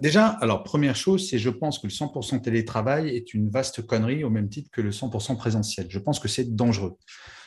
[0.00, 4.24] Déjà, alors première chose, c'est je pense que le 100% télétravail est une vaste connerie
[4.24, 5.86] au même titre que le 100% présentiel.
[5.88, 6.96] Je pense que c'est dangereux.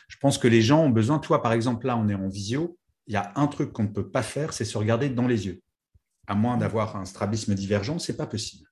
[0.08, 2.76] Je pense que les gens ont besoin, toi par exemple, là on est en visio,
[3.06, 5.46] il y a un truc qu'on ne peut pas faire, c'est se regarder dans les
[5.46, 5.62] yeux.
[6.26, 8.68] À moins d'avoir un strabisme divergent, ce n'est pas possible.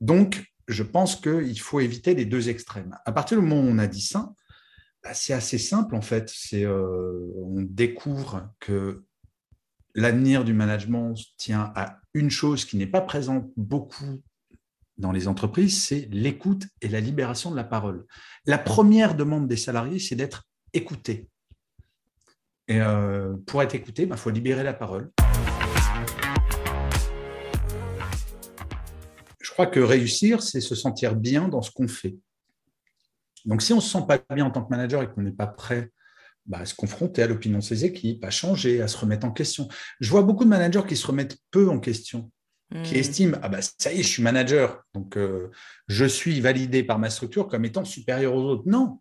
[0.00, 2.96] Donc, je pense qu'il faut éviter les deux extrêmes.
[3.04, 4.34] À partir du moment où on a dit ça,
[5.02, 6.30] bah, c'est assez simple en fait.
[6.34, 9.05] C'est, euh, on découvre que
[9.96, 14.22] l'avenir du management tient à une chose qui n'est pas présente beaucoup
[14.98, 18.06] dans les entreprises, c'est l'écoute et la libération de la parole.
[18.44, 21.28] La première demande des salariés, c'est d'être écouté.
[22.68, 25.10] Et euh, pour être écouté, il bah, faut libérer la parole.
[29.40, 32.16] Je crois que réussir, c'est se sentir bien dans ce qu'on fait.
[33.46, 35.30] Donc, si on ne se sent pas bien en tant que manager et qu'on n'est
[35.30, 35.90] pas prêt
[36.46, 39.32] bah, à se confronter à l'opinion de ses équipes, à changer, à se remettre en
[39.32, 39.68] question.
[40.00, 42.30] Je vois beaucoup de managers qui se remettent peu en question,
[42.84, 42.98] qui hmm.
[42.98, 45.50] estiment ah bah ça y est, je suis manager, donc euh,
[45.88, 48.64] je suis validé par ma structure comme étant supérieur aux autres.
[48.66, 49.00] Non,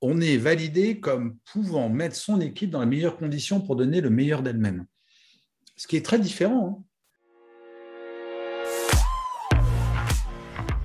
[0.00, 4.10] on est validé comme pouvant mettre son équipe dans les meilleures conditions pour donner le
[4.10, 4.86] meilleur d'elle-même.
[5.76, 6.80] Ce qui est très différent.
[6.80, 6.84] Hein.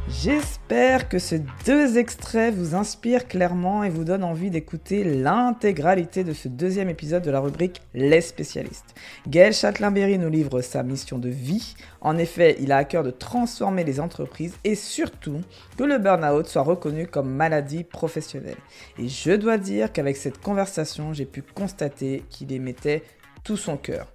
[0.10, 6.32] J'espère que ces deux extraits vous inspirent clairement et vous donnent envie d'écouter l'intégralité de
[6.32, 8.96] ce deuxième épisode de la rubrique Les spécialistes.
[9.28, 11.76] Gaël Châtelain-Berry nous livre sa mission de vie.
[12.00, 15.42] En effet, il a à cœur de transformer les entreprises et surtout
[15.78, 18.58] que le burn-out soit reconnu comme maladie professionnelle.
[18.98, 23.04] Et je dois dire qu'avec cette conversation, j'ai pu constater qu'il y mettait
[23.44, 24.08] tout son cœur.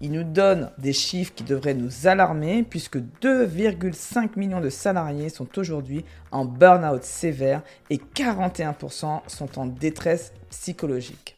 [0.00, 5.48] Il nous donne des chiffres qui devraient nous alarmer puisque 2,5 millions de salariés sont
[5.58, 11.36] aujourd'hui en burn-out sévère et 41% sont en détresse psychologique.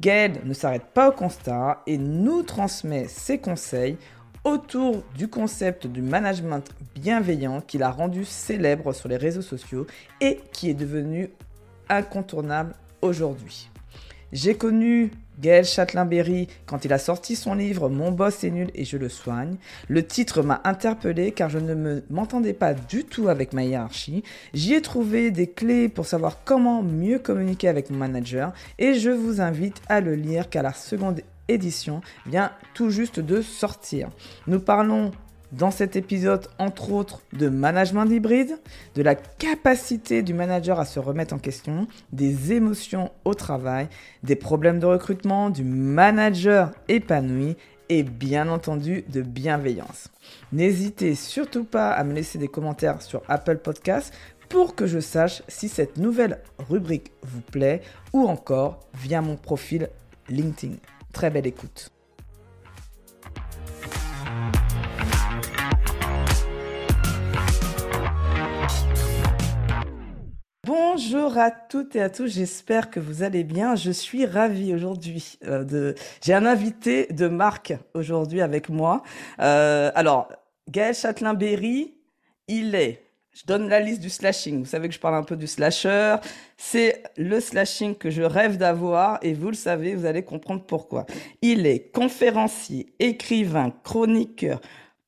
[0.00, 3.98] Gaël ne s'arrête pas au constat et nous transmet ses conseils
[4.44, 9.86] autour du concept du management bienveillant qu'il a rendu célèbre sur les réseaux sociaux
[10.20, 11.30] et qui est devenu
[11.90, 13.68] incontournable aujourd'hui.
[14.32, 18.84] J'ai connu Gaël Châtelain-Berry quand il a sorti son livre Mon boss est nul et
[18.84, 19.56] je le soigne.
[19.88, 24.22] Le titre m'a interpellé car je ne m'entendais pas du tout avec ma hiérarchie.
[24.54, 29.10] J'y ai trouvé des clés pour savoir comment mieux communiquer avec mon manager et je
[29.10, 34.08] vous invite à le lire car la seconde édition vient tout juste de sortir.
[34.46, 35.12] Nous parlons
[35.52, 38.58] dans cet épisode, entre autres, de management hybride,
[38.94, 43.88] de la capacité du manager à se remettre en question, des émotions au travail,
[44.22, 47.56] des problèmes de recrutement, du manager épanoui
[47.88, 50.08] et bien entendu de bienveillance.
[50.52, 54.14] N'hésitez surtout pas à me laisser des commentaires sur Apple Podcasts
[54.48, 59.88] pour que je sache si cette nouvelle rubrique vous plaît ou encore via mon profil
[60.28, 60.76] LinkedIn.
[61.12, 61.90] Très belle écoute.
[71.02, 73.74] Bonjour à toutes et à tous, j'espère que vous allez bien.
[73.74, 75.94] Je suis ravie aujourd'hui euh, de...
[76.22, 79.02] J'ai un invité de marque aujourd'hui avec moi.
[79.40, 80.30] Euh, alors,
[80.68, 81.94] Gaël Châtelain-Berry,
[82.48, 83.02] il est...
[83.32, 84.58] Je donne la liste du slashing.
[84.58, 86.16] Vous savez que je parle un peu du slasher.
[86.58, 91.06] C'est le slashing que je rêve d'avoir et vous le savez, vous allez comprendre pourquoi.
[91.40, 94.60] Il est conférencier, écrivain, chroniqueur,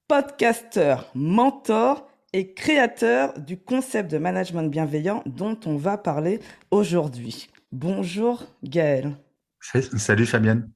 [0.08, 7.48] podcasteur, mentor et créateur du concept de management bienveillant dont on va parler aujourd'hui.
[7.72, 9.16] Bonjour Gaël.
[9.60, 10.70] Salut Fabienne.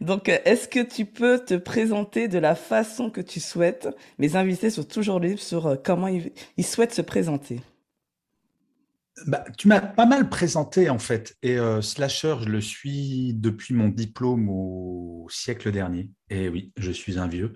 [0.00, 3.88] Donc, est-ce que tu peux te présenter de la façon que tu souhaites?
[4.18, 6.32] Mes invités sont toujours libres sur euh, comment ils,
[6.64, 7.60] souhaitent se présenter.
[9.26, 11.36] Bah, tu m'as pas mal présenté en fait.
[11.42, 16.10] Et euh, Slasher, je le suis depuis mon diplôme au siècle dernier.
[16.28, 17.54] Et oui, je suis un vieux.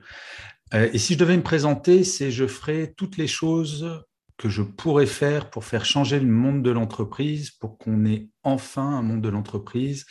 [0.74, 4.04] Euh, et si je devais me présenter, c'est je ferai toutes les choses
[4.36, 8.86] que je pourrais faire pour faire changer le monde de l'entreprise, pour qu'on ait enfin
[8.86, 10.06] un monde de l'entreprise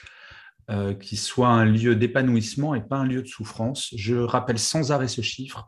[0.69, 3.89] euh, qui soit un lieu d'épanouissement et pas un lieu de souffrance.
[3.95, 5.67] Je rappelle sans arrêt ce chiffre.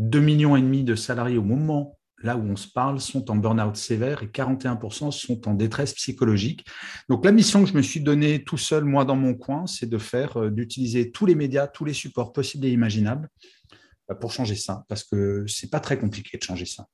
[0.00, 3.36] 2,5 millions et demi de salariés au moment là où on se parle sont en
[3.36, 6.66] burn-out sévère et 41% sont en détresse psychologique.
[7.08, 9.88] Donc la mission que je me suis donnée tout seul, moi dans mon coin, c'est
[9.88, 13.28] de faire, euh, d'utiliser tous les médias, tous les supports possibles et imaginables
[14.14, 16.86] pour changer ça, parce que c'est pas très compliqué de changer ça.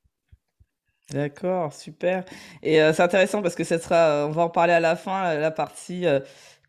[1.11, 2.25] D'accord, super.
[2.63, 5.53] Et c'est intéressant parce que ça sera, on va en parler à la fin, la
[5.53, 6.05] partie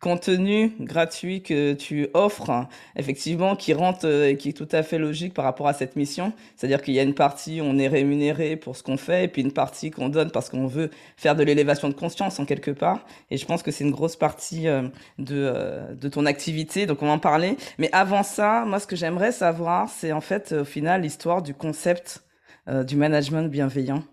[0.00, 2.66] contenu gratuit que tu offres,
[2.96, 6.32] effectivement, qui rentre et qui est tout à fait logique par rapport à cette mission.
[6.56, 9.28] C'est-à-dire qu'il y a une partie où on est rémunéré pour ce qu'on fait, et
[9.28, 12.70] puis une partie qu'on donne parce qu'on veut faire de l'élévation de conscience en quelque
[12.70, 13.04] part.
[13.30, 14.82] Et je pense que c'est une grosse partie euh,
[15.18, 17.56] de, euh, de ton activité, donc on va en parler.
[17.78, 21.54] Mais avant ça, moi, ce que j'aimerais savoir, c'est en fait, au final, l'histoire du
[21.54, 22.22] concept
[22.68, 24.04] euh, du management bienveillant.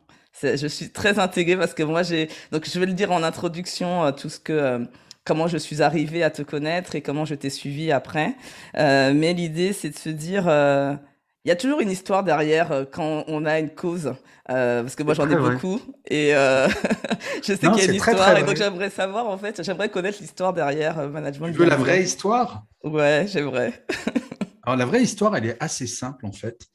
[0.42, 4.12] Je suis très intégrée parce que moi, j'ai, donc je vais le dire en introduction,
[4.12, 4.86] tout ce que
[5.26, 8.36] comment je suis arrivée à te connaître et comment je t'ai suivi après.
[8.78, 10.94] Euh, mais l'idée, c'est de se dire, euh,
[11.44, 14.14] il y a toujours une histoire derrière euh, quand on a une cause.
[14.48, 15.82] parce que moi, j'en ai beaucoup.
[16.10, 18.38] Et je sais qu'il y a une histoire.
[18.38, 21.52] et donc, j'aimerais savoir, en fait, j'aimerais connaître l'histoire derrière Management.
[21.52, 22.64] Tu veux la vraie histoire?
[22.84, 23.84] Ouais, j'aimerais.
[24.64, 26.68] Alors, la vraie histoire, elle est assez simple, en fait.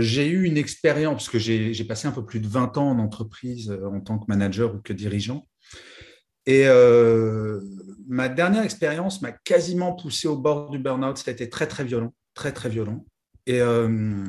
[0.00, 2.98] j'ai eu une expérience, parce que j'ai passé un peu plus de 20 ans en
[2.98, 5.44] entreprise en tant que manager ou que dirigeant.
[6.46, 7.60] Et euh,
[8.06, 11.18] ma dernière expérience m'a quasiment poussé au bord du burn-out.
[11.18, 13.04] Ça a été très, très violent, très, très violent.
[13.46, 14.24] Et euh,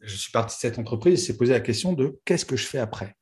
[0.00, 2.66] je suis parti de cette entreprise et s'est posé la question de qu'est-ce que je
[2.66, 3.16] fais après?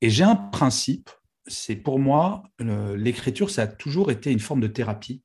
[0.00, 1.10] Et j'ai un principe,
[1.46, 5.22] c'est pour moi, l'écriture, ça a toujours été une forme de thérapie.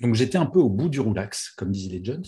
[0.00, 2.24] Donc j'étais un peu au bout du roulax, comme disent les Jones.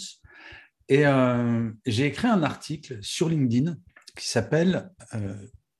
[0.88, 3.76] Et euh, j'ai écrit un article sur LinkedIn
[4.16, 4.90] qui s'appelle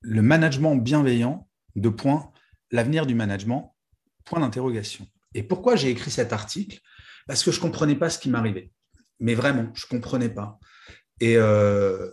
[0.01, 2.33] Le management bienveillant, de points,
[2.75, 3.75] l'avenir du management?
[4.25, 5.07] Point d'interrogation.
[5.35, 6.81] Et pourquoi j'ai écrit cet article?
[7.27, 8.71] Parce que je ne comprenais pas ce qui m'arrivait.
[9.21, 10.59] Mais vraiment, je ne comprenais pas.
[11.21, 12.11] Et euh,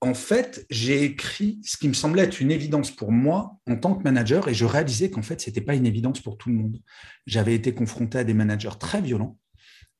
[0.00, 3.94] en fait, j'ai écrit ce qui me semblait être une évidence pour moi en tant
[3.94, 6.54] que manager et je réalisais qu'en fait, ce n'était pas une évidence pour tout le
[6.54, 6.80] monde.
[7.26, 9.38] J'avais été confronté à des managers très violents,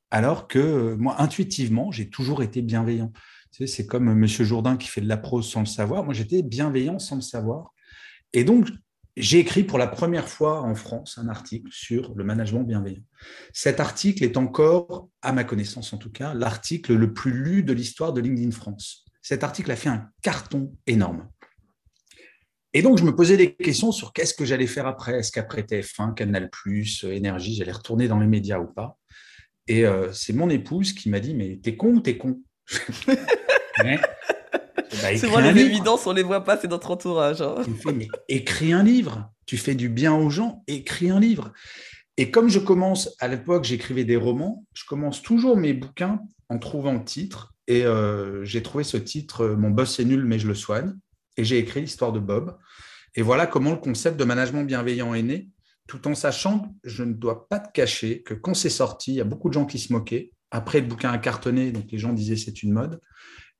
[0.09, 3.11] alors que euh, moi, intuitivement, j'ai toujours été bienveillant.
[3.51, 4.25] c'est comme M.
[4.25, 6.05] Jourdain qui fait de la prose sans le savoir.
[6.05, 7.71] Moi, j'étais bienveillant sans le savoir.
[8.33, 8.67] Et donc,
[9.19, 13.03] j'ai écrit pour la première fois en France un article sur le management bienveillant.
[13.53, 17.73] Cet article est encore, à ma connaissance en tout cas, l'article le plus lu de
[17.73, 19.05] l'histoire de LinkedIn France.
[19.21, 21.27] Cet article a fait un carton énorme.
[22.73, 25.19] Et donc, je me posais des questions sur qu'est-ce que j'allais faire après.
[25.19, 26.49] Est-ce qu'après TF1, Canal,
[27.03, 28.97] Énergie, j'allais retourner dans les médias ou pas?
[29.67, 32.41] Et euh, c'est mon épouse qui m'a dit Mais t'es con ou t'es con?
[35.01, 37.41] bah, Souvent, les évidences, on les voit pas, c'est notre entourage.
[37.41, 37.55] Hein.
[37.93, 39.31] mais écris un livre.
[39.45, 41.53] Tu fais du bien aux gens, écris un livre.
[42.17, 46.59] Et comme je commence, à l'époque, j'écrivais des romans, je commence toujours mes bouquins en
[46.59, 47.53] trouvant le titre.
[47.67, 50.93] Et euh, j'ai trouvé ce titre, euh, Mon boss est nul, mais je le soigne.
[51.37, 52.57] Et j'ai écrit l'histoire de Bob.
[53.15, 55.49] Et voilà comment le concept de management bienveillant est né,
[55.89, 59.21] tout en sachant, je ne dois pas te cacher que quand c'est sorti, il y
[59.21, 60.31] a beaucoup de gens qui se moquaient.
[60.51, 63.01] Après, le bouquin a cartonné, donc les gens disaient c'est une mode.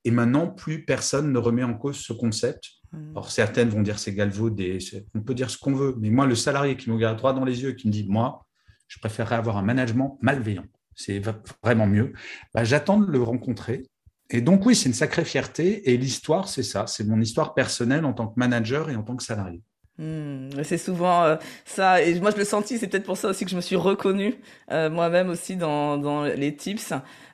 [0.06, 2.70] Et maintenant, plus personne ne remet en cause ce concept.
[2.92, 3.12] Hmm.
[3.12, 4.80] Alors, certaines vont dire c'est galvaudé,
[5.16, 7.46] on peut dire ce qu'on veut, mais moi, le salarié qui me regarde droit dans
[7.46, 8.46] les yeux et qui me dit, moi,
[8.88, 10.66] je préférerais avoir un management malveillant,
[10.96, 11.22] c'est
[11.64, 12.14] vraiment mieux,
[12.54, 13.84] bah, j'attends de le rencontrer.
[14.32, 15.92] Et donc, oui, c'est une sacrée fierté.
[15.92, 19.16] Et l'histoire, c'est ça, c'est mon histoire personnelle en tant que manager et en tant
[19.16, 19.62] que salarié.
[19.98, 21.36] Hmm, c'est souvent euh,
[21.66, 23.76] ça, et moi je le senti, c'est peut-être pour ça aussi que je me suis
[23.76, 24.36] reconnue
[24.72, 26.94] euh, moi-même aussi dans, dans les tips.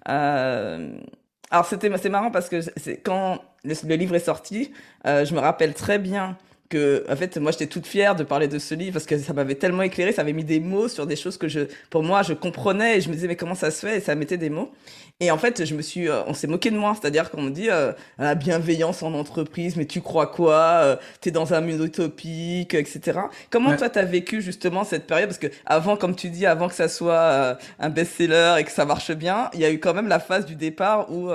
[0.09, 0.97] Euh,
[1.51, 2.57] alors c'était c'est marrant parce que
[3.03, 4.71] quand le, livre est sorti,
[5.05, 6.37] euh, je me rappelle très bien
[6.69, 9.33] que en fait moi j'étais toute fière de parler de ce livre parce que ça
[9.33, 12.23] m'avait tellement éclairé, ça avait mis des mots sur des choses que je pour moi
[12.23, 13.97] je comprenais et je me disais mais comment ça se fait?
[13.97, 14.71] Et ça mettait des mots.
[15.21, 17.51] Et en fait, je me suis euh, on s'est moqué de moi, c'est-à-dire qu'on me
[17.51, 20.99] dit euh, la bienveillance en entreprise, mais tu crois quoi?
[21.21, 23.19] Tu es dans un monde utopique, etc.
[23.49, 25.29] Comment toi toi t'as vécu justement cette période?
[25.29, 28.85] Parce que avant comme tu dis avant que ça soit un best-seller et que ça
[28.85, 31.29] marche bien, il y a eu quand même la phase du départ où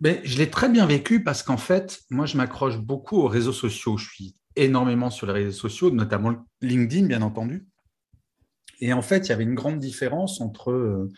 [0.00, 3.52] mais je l'ai très bien vécu parce qu'en fait, moi, je m'accroche beaucoup aux réseaux
[3.52, 3.96] sociaux.
[3.96, 4.34] Je suis
[4.64, 7.66] énormément sur les réseaux sociaux, notamment LinkedIn, bien entendu.
[8.80, 11.08] Et en fait, il y avait une grande différence entre euh,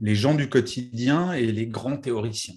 [0.00, 2.54] les gens du quotidien et les grands théoriciens.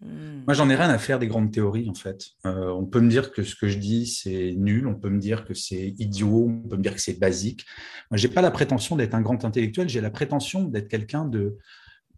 [0.00, 0.42] Hmm.
[0.46, 2.30] Moi, j'en ai rien à faire des grandes théories, en fait.
[2.46, 5.20] Euh, on peut me dire que ce que je dis, c'est nul, on peut me
[5.20, 7.66] dire que c'est idiot, on peut me dire que c'est basique.
[8.10, 11.26] Moi, je n'ai pas la prétention d'être un grand intellectuel, j'ai la prétention d'être quelqu'un
[11.26, 11.58] de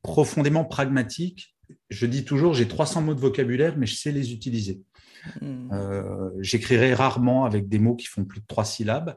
[0.02, 1.56] profondément pragmatique.
[1.90, 4.82] Je dis toujours, j'ai 300 mots de vocabulaire, mais je sais les utiliser.
[5.40, 5.68] Hmm.
[5.72, 9.16] Euh, j'écrirai rarement avec des mots qui font plus de trois syllabes.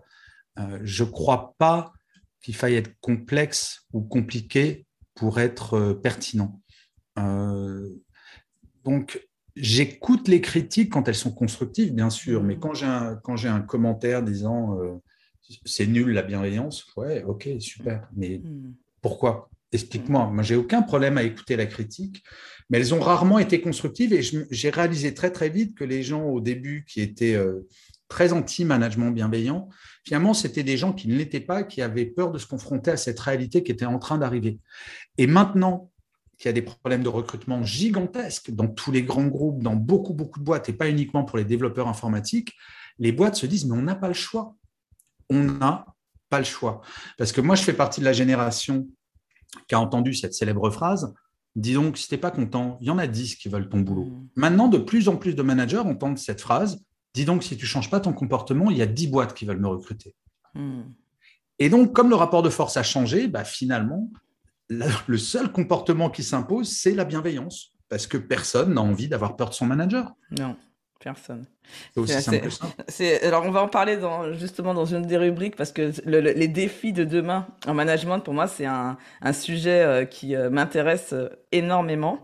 [0.59, 1.93] Euh, je ne crois pas
[2.41, 4.85] qu'il faille être complexe ou compliqué
[5.15, 6.61] pour être euh, pertinent.
[8.83, 12.59] donc, j'écoute les critiques quand elles sont constructives, bien sûr, mais hmm.
[12.59, 14.77] quand j'ai un, quand j'ai un commentaire disant
[15.63, 18.73] c'est nul la bienveillance, ouais, ok, super, mais hmm.
[19.01, 19.49] pourquoi?
[19.75, 20.29] Explique-moi.
[20.31, 22.23] Moi, j'ai aucun problème à écouter la critique,
[22.69, 26.23] mais elles ont rarement été constructives et j'ai réalisé très très vite que les gens
[26.23, 27.67] au début qui étaient euh,
[28.07, 29.67] très anti-management bienveillant,
[30.05, 32.97] finalement, c'était des gens qui ne l'étaient pas, qui avaient peur de se confronter à
[32.97, 34.59] cette réalité qui était en train d'arriver.
[35.17, 35.91] Et maintenant
[36.37, 40.13] qu'il y a des problèmes de recrutement gigantesques dans tous les grands groupes, dans beaucoup,
[40.13, 42.53] beaucoup de boîtes, et pas uniquement pour les développeurs informatiques,
[42.97, 44.55] les boîtes se disent, mais on n'a pas le choix.
[45.29, 45.85] On n'a
[46.29, 46.81] pas le choix.
[47.17, 48.87] Parce que moi, je fais partie de la génération
[49.67, 51.13] qui a entendu cette célèbre phrase,
[51.55, 53.79] dis donc, si tu n'es pas content, il y en a 10 qui veulent ton
[53.79, 54.05] boulot.
[54.05, 54.27] Mmh.
[54.35, 56.83] Maintenant, de plus en plus de managers entendent cette phrase,
[57.13, 59.45] dis donc, si tu ne changes pas ton comportement, il y a 10 boîtes qui
[59.45, 60.15] veulent me recruter.
[60.53, 60.81] Mmh.
[61.59, 64.11] Et donc, comme le rapport de force a changé, bah, finalement,
[64.69, 69.49] le seul comportement qui s'impose, c'est la bienveillance, parce que personne n'a envie d'avoir peur
[69.49, 70.13] de son manager.
[70.37, 70.55] Non.
[70.99, 71.45] Personne.
[72.87, 73.23] C'est.
[73.23, 76.93] Alors, on va en parler dans, justement dans une des rubriques parce que les défis
[76.93, 81.29] de demain en management, pour moi, c'est un, un, sujet euh, qui euh, m'intéresse euh,
[81.51, 82.19] énormément.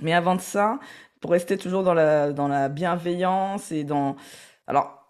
[0.00, 0.78] Mais avant de ça,
[1.20, 4.16] pour rester toujours dans la, dans la bienveillance et dans.
[4.66, 5.00] Alors,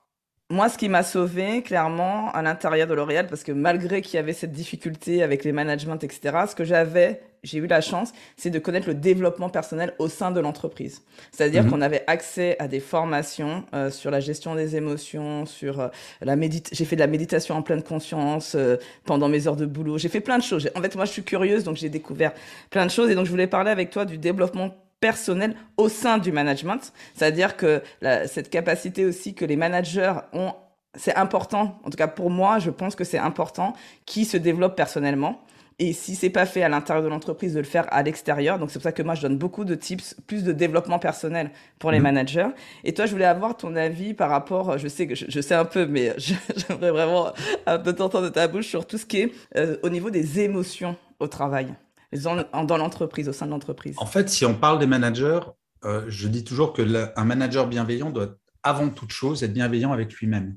[0.48, 4.18] moi, ce qui m'a sauvé, clairement, à l'intérieur de L'Oréal, parce que malgré qu'il y
[4.18, 8.50] avait cette difficulté avec les managements, etc., ce que j'avais, j'ai eu la chance, c'est
[8.50, 11.02] de connaître le développement personnel au sein de l'entreprise.
[11.32, 11.70] C'est-à-dire mhm.
[11.70, 15.88] qu'on avait accès à des formations euh, sur la gestion des émotions, sur euh,
[16.20, 16.76] la méditation.
[16.76, 19.98] J'ai fait de la méditation en pleine conscience euh, pendant mes heures de boulot.
[19.98, 20.70] J'ai fait plein de choses.
[20.74, 22.32] En fait, moi, je suis curieuse, donc j'ai découvert
[22.70, 23.10] plein de choses.
[23.10, 26.92] Et donc, je voulais parler avec toi du développement personnel au sein du management.
[27.14, 27.82] C'est-à-dire que
[28.26, 30.52] cette capacité aussi que les managers ont,
[30.94, 33.72] c'est important, en tout cas pour moi, je pense que c'est important,
[34.04, 35.40] qui se développent personnellement.
[35.80, 38.58] Et si c'est pas fait à l'intérieur de l'entreprise, de le faire à l'extérieur.
[38.58, 41.50] Donc c'est pour ça que moi je donne beaucoup de tips, plus de développement personnel
[41.78, 42.02] pour les mmh.
[42.02, 42.48] managers.
[42.84, 45.64] Et toi, je voulais avoir ton avis par rapport, je sais que je, sais un
[45.64, 47.32] peu, mais j'aimerais vraiment
[47.66, 50.40] un peu t'entendre de ta bouche sur tout ce qui est euh, au niveau des
[50.40, 51.74] émotions au travail
[52.12, 55.40] dans, l'entreprise, au sein de l'entreprise En fait, si on parle des managers,
[55.84, 56.82] euh, je dis toujours que
[57.16, 60.56] un manager bienveillant doit, avant toute chose, être bienveillant avec lui-même.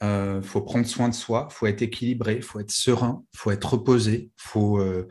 [0.00, 3.50] Il euh, faut prendre soin de soi, faut être équilibré, il faut être serein, faut
[3.50, 4.30] être reposé.
[4.36, 5.08] Faut, euh,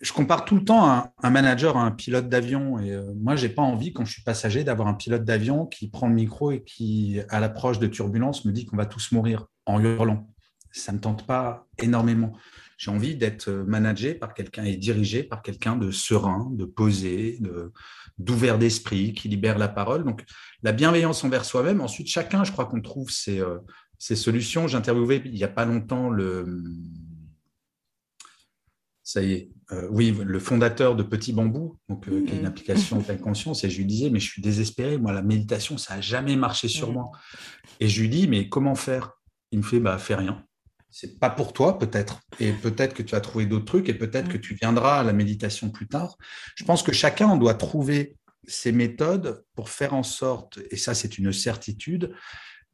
[0.00, 2.78] je compare tout le temps un, manager à un pilote d'avion.
[2.78, 5.90] Et moi, je n'ai pas envie, quand je suis passager, d'avoir un pilote d'avion qui
[5.90, 9.46] prend le micro et qui, à l'approche de turbulences, me dit qu'on va tous mourir
[9.66, 10.28] en hurlant.
[10.72, 12.32] Ça ne me tente pas énormément.
[12.80, 17.38] J'ai envie d'être managé par quelqu'un et dirigé par quelqu'un de serein, de posé,
[18.16, 20.02] d'ouvert d'esprit, qui libère la parole.
[20.02, 20.24] Donc,
[20.62, 21.82] la bienveillance envers soi-même.
[21.82, 23.58] Ensuite, chacun, je crois qu'on trouve ses, euh,
[23.98, 24.66] solutions.
[24.66, 26.64] J'ai interviewé il n'y a pas longtemps le.
[29.02, 32.44] Ça y est, euh, oui, le fondateur de Petit Bambou, donc, euh, qui est une
[32.44, 32.46] mmh.
[32.46, 35.76] application de pleine conscience, et je lui disais, mais je suis désespéré, moi, la méditation,
[35.76, 37.10] ça n'a jamais marché sur moi.
[37.78, 39.12] Et je lui dis, mais comment faire?
[39.52, 40.42] Il me fait, bah, fais rien
[40.90, 44.28] c'est pas pour toi peut-être, et peut-être que tu as trouvé d'autres trucs, et peut-être
[44.28, 46.16] que tu viendras à la méditation plus tard.
[46.54, 48.16] Je pense que chacun doit trouver
[48.46, 52.14] ses méthodes pour faire en sorte, et ça c'est une certitude,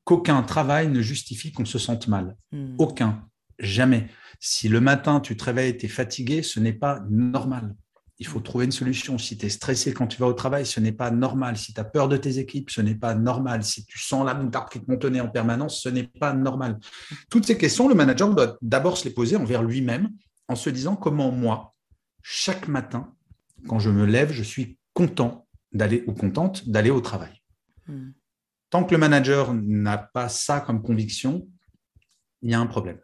[0.05, 2.37] qu'aucun travail ne justifie qu'on se sente mal.
[2.53, 2.77] Hmm.
[2.79, 4.09] Aucun, jamais.
[4.41, 7.75] Si le matin tu te réveilles, tu es fatigué, ce n'est pas normal
[8.19, 9.19] il faut trouver une solution.
[9.19, 11.57] Si tu es stressé quand tu vas au travail, ce n'est pas normal.
[11.57, 13.63] Si tu as peur de tes équipes, ce n'est pas normal.
[13.63, 16.79] Si tu sens la moutarde qui te en permanence, ce n'est pas normal.
[17.31, 20.11] Toutes ces questions, le manager doit d'abord se les poser envers lui-même
[20.49, 21.75] en se disant comment moi,
[22.23, 23.13] chaque matin,
[23.69, 27.43] quand je me lève, je suis content d'aller ou contente d'aller au travail.
[27.87, 28.13] Hmm.
[28.71, 31.47] Tant que le manager n'a pas ça comme conviction,
[32.43, 32.99] il y a un problème.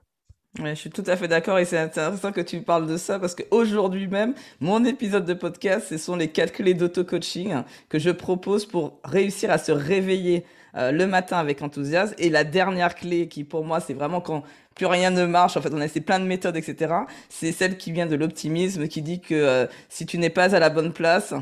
[0.58, 3.34] Je suis tout à fait d'accord et c'est intéressant que tu parles de ça parce
[3.34, 8.66] qu'aujourd'hui même, mon épisode de podcast, ce sont les quatre clés d'auto-coaching que je propose
[8.66, 10.44] pour réussir à se réveiller
[10.76, 12.14] euh, le matin avec enthousiasme.
[12.18, 14.42] Et la dernière clé qui pour moi, c'est vraiment quand
[14.74, 16.94] plus rien ne marche, en fait on a essayé plein de méthodes, etc.
[17.30, 20.58] C'est celle qui vient de l'optimisme qui dit que euh, si tu n'es pas à
[20.58, 21.32] la bonne place,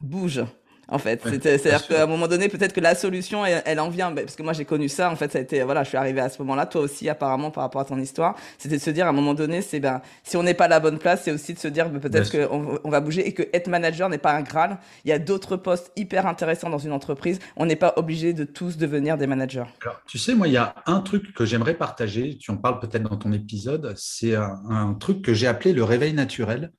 [0.00, 0.44] bouge
[0.88, 1.20] en fait.
[1.24, 4.52] C'est-à-dire qu'à un moment donné, peut-être que la solution, elle, en vient, parce que moi
[4.52, 6.66] j'ai connu ça, en fait, ça a été, voilà, je suis arrivé à ce moment-là,
[6.66, 9.34] toi aussi apparemment par rapport à ton histoire, c'était de se dire à un moment
[9.34, 11.68] donné, c'est ben, si on n'est pas à la bonne place, c'est aussi de se
[11.68, 14.78] dire ben, peut-être qu'on on va bouger et que être manager n'est pas un graal.
[15.04, 17.38] Il y a d'autres postes hyper intéressants dans une entreprise.
[17.56, 19.64] On n'est pas obligé de tous devenir des managers.
[19.82, 22.80] Alors, tu sais, moi, il y a un truc que j'aimerais partager, tu en parles
[22.80, 26.72] peut-être dans ton épisode, c'est un truc que j'ai appelé le réveil naturel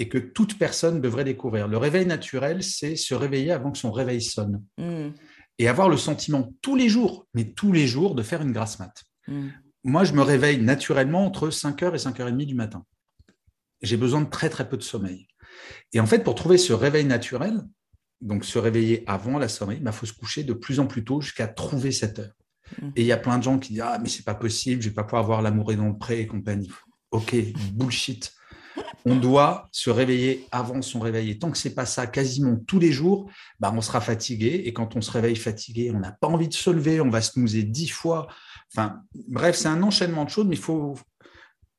[0.00, 1.68] et que toute personne devrait découvrir.
[1.68, 4.64] Le réveil naturel, c'est se réveiller avant que son réveil sonne.
[4.78, 5.10] Hmm.
[5.58, 8.78] Et avoir le sentiment tous les jours, mais tous les jours, de faire une grasse
[8.78, 8.94] mat.
[9.28, 9.48] Hmm.
[9.84, 12.86] Moi, je me réveille naturellement entre 5h et 5h30 du matin.
[13.82, 15.28] J'ai besoin de très, très peu de sommeil.
[15.92, 17.60] Et en fait, pour trouver ce réveil naturel,
[18.22, 21.04] donc se réveiller avant la sommeil, il bah, faut se coucher de plus en plus
[21.04, 22.32] tôt jusqu'à trouver cette heure.
[22.80, 22.88] Hmm.
[22.96, 24.88] Et il y a plein de gens qui disent Ah, mais c'est pas possible, je
[24.88, 26.70] vais pas pouvoir avoir l'amour et dans le pré et compagnie.
[27.10, 27.36] Ok,
[27.74, 28.32] bullshit.
[29.04, 31.30] On doit se réveiller avant son réveil.
[31.30, 34.62] Et tant que c'est pas ça, quasiment tous les jours, bah, on sera fatigué.
[34.66, 37.22] Et quand on se réveille fatigué, on n'a pas envie de se lever, on va
[37.22, 38.28] se mouser dix fois.
[38.72, 40.94] Enfin, bref, c'est un enchaînement de choses, mais il faut.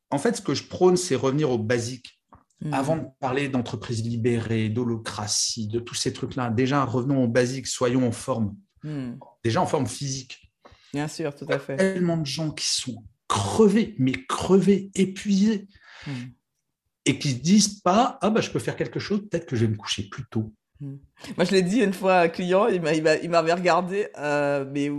[0.09, 2.19] En fait, ce que je prône, c'est revenir au basique.
[2.61, 2.73] Hmm.
[2.73, 8.07] Avant de parler d'entreprise libérée, d'holocratie, de tous ces trucs-là, déjà revenons au basique, soyons
[8.07, 8.55] en forme.
[8.83, 9.13] Hmm.
[9.43, 10.51] Déjà en forme physique.
[10.93, 11.75] Bien sûr, tout à fait.
[11.75, 15.67] Il y a tellement de gens qui sont crevés, mais crevés, épuisés.
[16.05, 16.31] Hmm
[17.05, 19.65] et qui se disent pas ah bah je peux faire quelque chose, peut-être que je
[19.65, 20.53] vais me coucher plus tôt.
[20.79, 20.97] Hmm.
[21.37, 24.91] Moi je l'ai dit une fois à un client, il m'avait regardé, euh, mais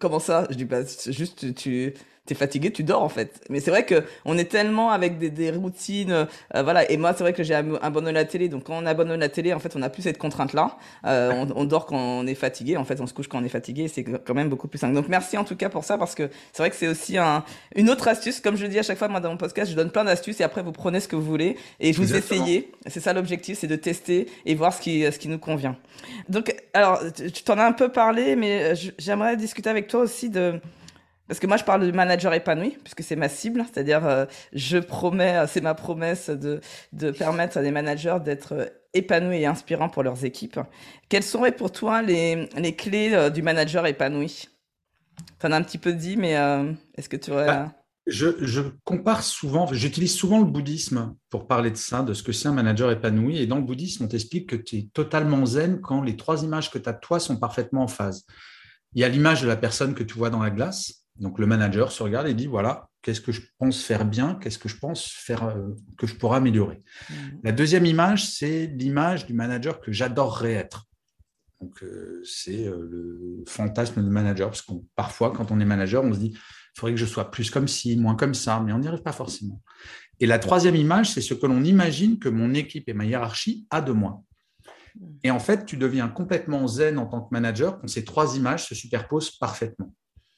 [0.00, 0.46] comment ça?
[0.50, 1.94] Je dis bah juste tu
[2.28, 3.40] t'es fatigué, tu dors en fait.
[3.48, 6.88] Mais c'est vrai que on est tellement avec des, des routines, euh, voilà.
[6.90, 9.52] Et moi, c'est vrai que j'ai abandonné la télé, donc quand on abandonne la télé,
[9.54, 10.76] en fait, on n'a plus cette contrainte-là.
[11.06, 13.44] Euh, on, on, dort quand on est fatigué, en fait, on se couche quand on
[13.44, 13.88] est fatigué.
[13.88, 14.94] C'est quand même beaucoup plus simple.
[14.94, 17.44] Donc merci en tout cas pour ça, parce que c'est vrai que c'est aussi un,
[17.74, 18.40] une autre astuce.
[18.40, 20.40] Comme je le dis à chaque fois, moi dans mon podcast, je donne plein d'astuces
[20.40, 22.72] et après vous prenez ce que vous voulez et vous essayez.
[22.86, 25.76] C'est ça l'objectif, c'est de tester et voir ce qui, ce qui nous convient.
[26.28, 30.60] Donc, alors, tu t'en as un peu parlé, mais j'aimerais discuter avec toi aussi de
[31.28, 34.78] parce que moi, je parle de manager épanoui, puisque c'est ma cible, c'est-à-dire euh, je
[34.78, 36.60] promets, euh, c'est ma promesse de,
[36.92, 40.58] de permettre à des managers d'être euh, épanouis et inspirants pour leurs équipes.
[41.10, 44.48] Quelles seraient pour toi les, les clés du manager épanoui?
[45.38, 46.32] Tu en as un petit peu dit, mais
[46.96, 47.46] est-ce que tu aurais...
[47.46, 47.72] Bah,
[48.06, 52.32] je, je, compare souvent, j'utilise souvent le bouddhisme pour parler de ça, de ce que
[52.32, 53.38] c'est un manager épanoui.
[53.38, 56.70] Et dans le bouddhisme, on t'explique que tu es totalement zen quand les trois images
[56.70, 58.24] que tu as de toi sont parfaitement en phase.
[58.94, 61.46] Il y a l'image de la personne que tu vois dans la glace, donc le
[61.46, 64.76] manager se regarde et dit voilà, qu'est-ce que je pense faire bien, qu'est-ce que je
[64.76, 66.78] pense faire euh, que je pourrais améliorer.
[67.10, 67.14] Mmh.
[67.42, 70.86] La deuxième image, c'est l'image du manager que j'adorerais être.
[71.60, 76.04] Donc euh, c'est euh, le fantasme de manager, parce que parfois, quand on est manager,
[76.04, 78.72] on se dit il faudrait que je sois plus comme ci, moins comme ça, mais
[78.72, 79.60] on n'y arrive pas forcément.
[80.20, 83.66] Et la troisième image, c'est ce que l'on imagine que mon équipe et ma hiérarchie
[83.70, 84.22] a de moi.
[84.94, 85.06] Mmh.
[85.24, 88.68] Et en fait, tu deviens complètement zen en tant que manager quand ces trois images
[88.68, 89.92] se superposent parfaitement.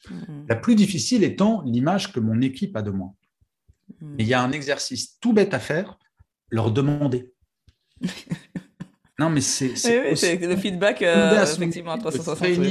[0.09, 0.47] Mm.
[0.49, 3.13] La plus difficile étant l'image que mon équipe a de moi.
[4.01, 4.17] Mm.
[4.19, 5.99] il y a un exercice tout bête à faire,
[6.49, 7.33] leur demander.
[9.19, 9.69] non, mais c'est.
[9.69, 12.67] le feedback, euh, effectivement, à 360.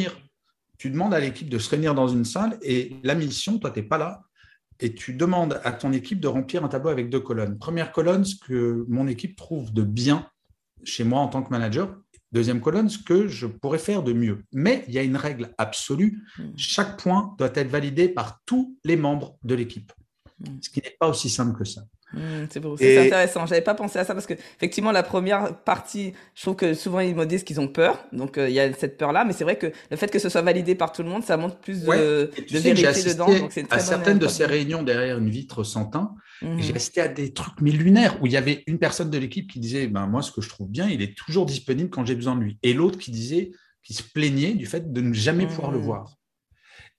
[0.77, 3.79] tu demandes à l'équipe de se réunir dans une salle et la mission, toi, tu
[3.79, 4.23] n'es pas là,
[4.79, 7.57] et tu demandes à ton équipe de remplir un tableau avec deux colonnes.
[7.57, 10.29] Première colonne, ce que mon équipe trouve de bien
[10.83, 11.93] chez moi en tant que manager,
[12.31, 14.43] Deuxième colonne, ce que je pourrais faire de mieux.
[14.53, 16.23] Mais il y a une règle absolue.
[16.37, 16.51] Hmm.
[16.55, 19.91] Chaque point doit être validé par tous les membres de l'équipe.
[20.39, 20.57] Hmm.
[20.61, 21.81] Ce qui n'est pas aussi simple que ça.
[22.13, 23.05] Hmm, c'est intéressant.
[23.05, 23.45] intéressant.
[23.45, 27.01] J'avais pas pensé à ça parce que effectivement la première partie, je trouve que souvent
[27.01, 29.25] ils me disent qu'ils ont peur, donc euh, il y a cette peur-là.
[29.25, 31.37] Mais c'est vrai que le fait que ce soit validé par tout le monde, ça
[31.37, 33.27] montre plus de, vérité dedans.
[33.27, 36.59] Donc c'est à certaines de ces réunions derrière une vitre sans teint, mmh.
[36.59, 39.49] j'ai assisté à des trucs mais lunaires où il y avait une personne de l'équipe
[39.49, 42.15] qui disait ben moi ce que je trouve bien, il est toujours disponible quand j'ai
[42.15, 43.51] besoin de lui, et l'autre qui disait
[43.83, 45.81] qui se plaignait du fait de ne jamais pouvoir le mmh.
[45.81, 46.18] voir.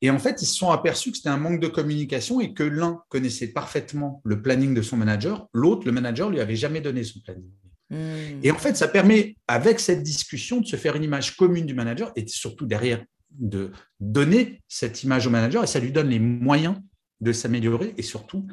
[0.02, 2.62] Et en fait, ils se sont aperçus que c'était un manque de communication et que
[2.62, 7.04] l'un connaissait parfaitement le planning de son manager, l'autre, le manager, lui avait jamais donné
[7.04, 7.50] son planning.
[7.90, 8.40] Hmm.
[8.42, 11.74] Et en fait, ça permet, avec cette discussion, de se faire une image commune du
[11.74, 16.18] manager et surtout derrière de donner cette image au manager et ça lui donne les
[16.18, 16.76] moyens
[17.20, 18.46] de s'améliorer et surtout,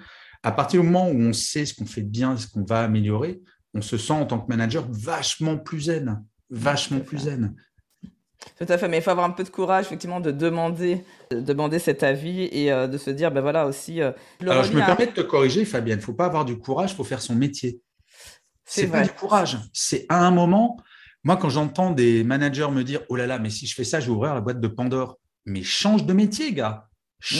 [0.43, 3.41] à partir du moment où on sait ce qu'on fait bien, ce qu'on va améliorer,
[3.73, 7.55] on se sent en tant que manager vachement plus zen, vachement plus zen.
[8.57, 11.39] Tout à fait, mais il faut avoir un peu de courage, effectivement, de demander, de
[11.39, 14.01] demander cet avis et euh, de se dire, ben voilà aussi.
[14.01, 15.97] Euh, Alors, je me permets de te corriger, Fabienne.
[15.97, 17.81] Il ne faut pas avoir du courage, il faut faire son métier.
[18.65, 19.57] C'est pas du courage.
[19.73, 20.77] C'est à un moment.
[21.23, 23.99] Moi, quand j'entends des managers me dire, oh là là, mais si je fais ça,
[23.99, 25.17] je vais ouvrir la boîte de Pandore.
[25.45, 26.86] Mais change de métier, gars.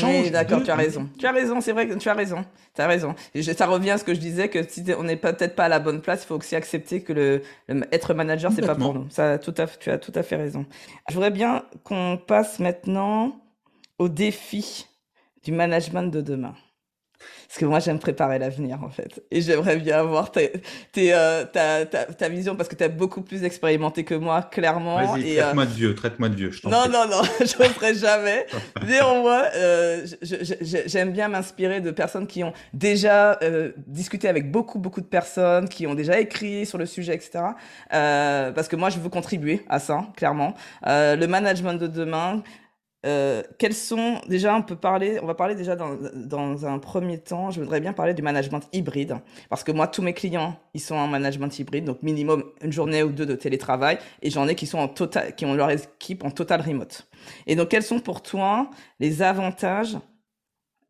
[0.03, 1.07] Oui, d'accord, tu as raison.
[1.19, 2.43] Tu as raison, c'est vrai que tu as raison.
[2.75, 3.15] Tu as raison.
[3.35, 5.79] ça revient à ce que je disais que si on n'est peut-être pas à la
[5.79, 7.41] bonne place, il faut aussi accepter que le,
[7.91, 9.09] être manager c'est pas pour nous.
[9.09, 10.65] Ça tout à tu as tout à fait raison.
[11.09, 13.39] Je voudrais bien qu'on passe maintenant
[13.99, 14.87] au défi
[15.43, 16.55] du management de demain.
[17.47, 19.23] Parce que moi, j'aime préparer l'avenir, en fait.
[19.31, 23.43] Et j'aimerais bien avoir euh, ta, ta, ta, vision, parce que tu as beaucoup plus
[23.43, 25.13] expérimenté que moi, clairement.
[25.13, 26.51] Vas-y, traite-moi de vieux, traite-moi de vieux.
[26.51, 28.45] Je non, non, non, je ne ferai jamais.
[28.87, 35.01] Néanmoins, euh, j'aime bien m'inspirer de personnes qui ont déjà euh, discuté avec beaucoup, beaucoup
[35.01, 37.43] de personnes, qui ont déjà écrit sur le sujet, etc.
[37.89, 40.53] parce que moi, je veux contribuer à ça, clairement.
[40.85, 42.43] le management de demain,
[43.05, 47.19] euh, quels sont déjà on peut parler on va parler déjà dans, dans, un premier
[47.19, 49.17] temps je voudrais bien parler du management hybride.
[49.49, 53.03] Parce que moi tous mes clients ils sont en management hybride donc minimum une journée
[53.03, 56.25] ou deux de télétravail et j'en ai qui sont en total qui ont leur équipe
[56.25, 57.07] en total remote.
[57.45, 59.97] Et donc quels sont pour toi les avantages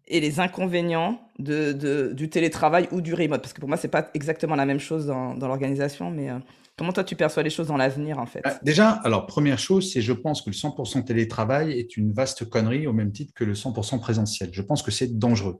[0.07, 3.41] et les inconvénients de, du télétravail ou du remote?
[3.41, 6.39] Parce que pour moi, c'est pas exactement la même chose dans, l'organisation, mais euh,
[6.77, 8.41] comment toi tu perçois les choses dans l'avenir en fait?
[8.43, 12.49] Bah, Déjà, alors première chose, c'est je pense que le 100% télétravail est une vaste
[12.49, 14.49] connerie au même titre que le 100% présentiel.
[14.53, 15.59] Je pense que c'est dangereux.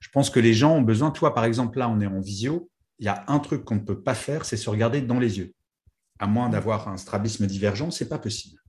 [0.00, 2.70] Je pense que les gens ont besoin, toi par exemple, là on est en visio,
[2.98, 5.38] il y a un truc qu'on ne peut pas faire, c'est se regarder dans les
[5.38, 5.54] yeux.
[6.18, 8.60] À moins d'avoir un strabisme divergent, c'est pas possible.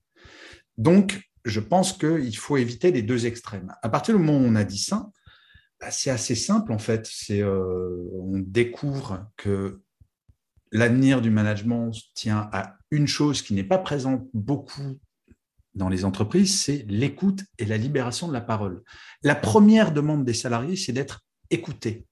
[0.77, 3.73] Donc, je pense qu'il faut éviter les deux extrêmes.
[3.81, 5.09] À partir du moment où on a dit ça,
[5.81, 7.07] bah, c'est assez simple en fait.
[7.11, 9.81] C'est, euh, on découvre que
[10.71, 14.99] l'avenir du management tient à une chose qui n'est pas présente beaucoup
[15.73, 18.83] dans les entreprises, c'est l'écoute et la libération de la parole.
[19.23, 22.05] La première demande des salariés, c'est d'être écouté.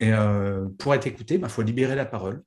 [0.00, 2.42] Et euh, pour être écouté, il bah, faut libérer la parole.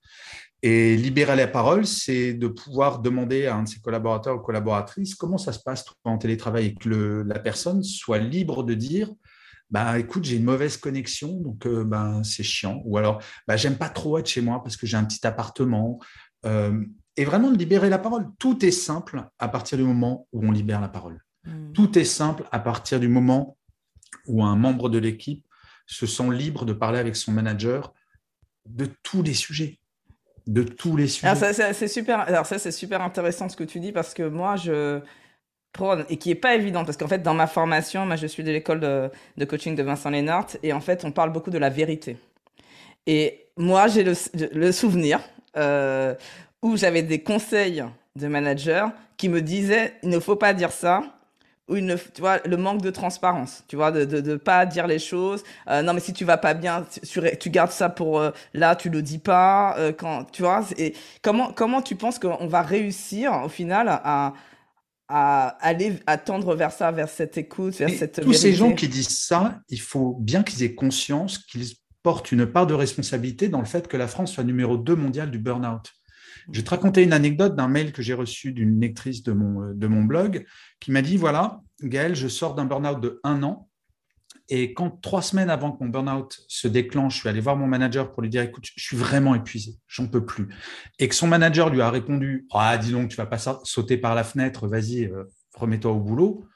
[0.62, 5.16] Et libérer la parole, c'est de pouvoir demander à un de ses collaborateurs ou collaboratrices
[5.16, 9.10] comment ça se passe en télétravail et que la personne soit libre de dire
[9.70, 12.82] bah écoute, j'ai une mauvaise connexion, donc euh, ben, c'est chiant.
[12.86, 16.00] Ou alors, bah, j'aime pas trop être chez moi parce que j'ai un petit appartement.
[16.46, 16.84] Euh,
[17.18, 18.28] et vraiment de libérer la parole.
[18.40, 21.20] Tout est simple à partir du moment où on libère la parole.
[21.44, 21.74] Hmm.
[21.74, 23.58] Tout est simple à partir du moment
[24.26, 25.46] où un membre de l'équipe
[25.86, 27.94] se sent libre de parler avec son manager
[28.66, 29.80] de tous les sujets.
[30.48, 31.28] De tous les sujets.
[31.28, 32.22] Alors ça, c'est super.
[32.22, 35.02] Alors ça, c'est super intéressant ce que tu dis parce que moi, je
[36.10, 38.52] et qui est pas évident parce qu'en fait dans ma formation, moi je suis de
[38.52, 42.18] l'école de, coaching de Vincent Lénart et en fait on parle beaucoup de la vérité.
[43.08, 45.20] Et moi j'ai le, souvenir
[45.58, 46.16] euh,
[46.62, 47.84] où j'avais des conseils
[48.16, 48.86] de managers
[49.18, 51.04] qui me disaient il ne faut pas dire ça
[51.70, 55.00] ou il tu vois le manque de transparence tu vois de de, pas dire les
[55.00, 58.32] choses euh, non mais si tu vas pas bien tu, tu gardes ça pour euh,
[58.54, 62.64] là tu le dis pas quand tu vois et comment comment tu penses qu'on va
[62.64, 64.34] réussir au final à
[65.10, 69.20] à aller attendre vers ça, vers cette écoute, vers cette Tous ces gens qui disent
[69.20, 71.66] ça, il faut bien qu'ils aient conscience qu'ils
[72.04, 75.32] portent une part de responsabilité dans le fait que la France soit numéro 2 mondial
[75.32, 75.92] du burn-out.
[76.52, 79.74] Je vais te raconter une anecdote d'un mail que j'ai reçu d'une lectrice de mon,
[79.74, 80.46] de mon blog
[80.80, 83.69] qui m'a dit, voilà, Gaël, je sors d'un burn-out de un an
[84.50, 87.68] et quand trois semaines avant que mon burn-out se déclenche, je suis allé voir mon
[87.68, 90.50] manager pour lui dire écoute, je suis vraiment épuisé, j'en peux plus.
[90.98, 94.16] Et que son manager lui a répondu ah dis donc, tu vas pas sauter par
[94.16, 96.48] la fenêtre, vas-y, euh, remets-toi au boulot.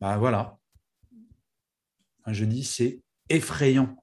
[0.00, 0.56] Bah voilà.
[2.28, 4.01] Je dis c'est effrayant.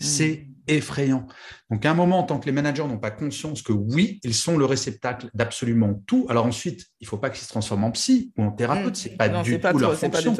[0.00, 0.72] C'est mmh.
[0.72, 1.26] effrayant.
[1.70, 4.34] Donc, à un moment, en tant que les managers n'ont pas conscience que oui, ils
[4.34, 7.90] sont le réceptacle d'absolument tout, alors ensuite, il ne faut pas qu'ils se transforment en
[7.90, 8.96] psy ou en thérapeute.
[8.96, 10.36] Ce n'est pas, du tout leur fonction.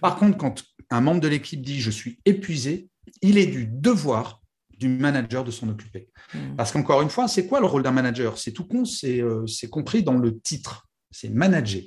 [0.00, 2.88] Par contre, quand un membre de l'équipe dit je suis épuisé,
[3.22, 4.40] il est du devoir
[4.78, 6.08] du manager de s'en occuper.
[6.34, 6.56] Mmh.
[6.56, 8.38] Parce qu'encore une fois, c'est quoi le rôle d'un manager?
[8.38, 10.88] C'est tout con, euh, c'est compris dans le titre.
[11.10, 11.82] C'est manager.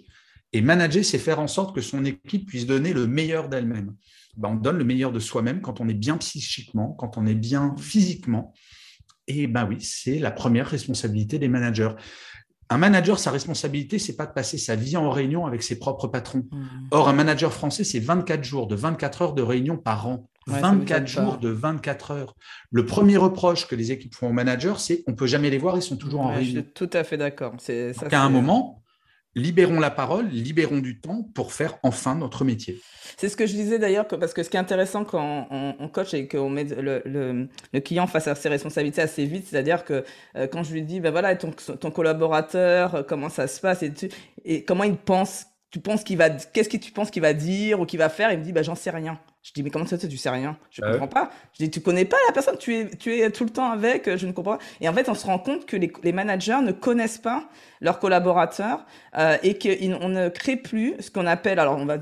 [0.53, 3.95] Et manager, c'est faire en sorte que son équipe puisse donner le meilleur d'elle-même.
[4.37, 7.35] Ben, on donne le meilleur de soi-même quand on est bien psychiquement, quand on est
[7.35, 8.53] bien physiquement.
[9.27, 11.91] Et ben oui, c'est la première responsabilité des managers.
[12.71, 16.07] Un manager, sa responsabilité, c'est pas de passer sa vie en réunion avec ses propres
[16.07, 16.45] patrons.
[16.51, 16.67] Mmh.
[16.91, 20.29] Or, un manager français, c'est 24 jours de 24 heures de réunion par an.
[20.47, 22.35] 24 jours de 24 heures.
[22.71, 25.77] Le premier reproche que les équipes font aux managers, c'est on peut jamais les voir,
[25.77, 26.45] ils sont toujours en réunion.
[26.45, 27.53] Je suis tout à fait d'accord.
[27.59, 28.81] C'est à un moment,
[29.35, 32.81] libérons la parole, libérons du temps pour faire enfin notre métier.
[33.17, 36.13] C'est ce que je disais d'ailleurs, parce que ce qui est intéressant quand on, coach
[36.13, 37.47] et qu'on met le,
[37.83, 40.03] client face à ses responsabilités assez vite, c'est-à-dire que
[40.35, 43.83] euh, quand je lui dis, ben voilà, ton, ton collaborateur, euh, comment ça se passe
[43.83, 43.93] et,
[44.45, 47.79] et comment il pense, tu penses qu'il va, qu'est-ce que tu penses qu'il va dire
[47.79, 49.19] ou qu'il va faire, il me dit, ben j'en sais rien.
[49.41, 50.57] Je dis, mais comment ça, tu sais rien?
[50.69, 51.31] Je ne ah comprends pas.
[51.53, 54.07] Je dis, tu connais pas la personne, tu es, tu es tout le temps avec,
[54.07, 54.63] euh, je ne comprends pas.
[54.81, 57.49] Et en fait, on se rend compte que les, les managers ne connaissent pas
[57.79, 58.85] leurs collaborateurs
[59.17, 61.97] euh, et qu'on ne crée plus ce qu'on appelle, alors on va,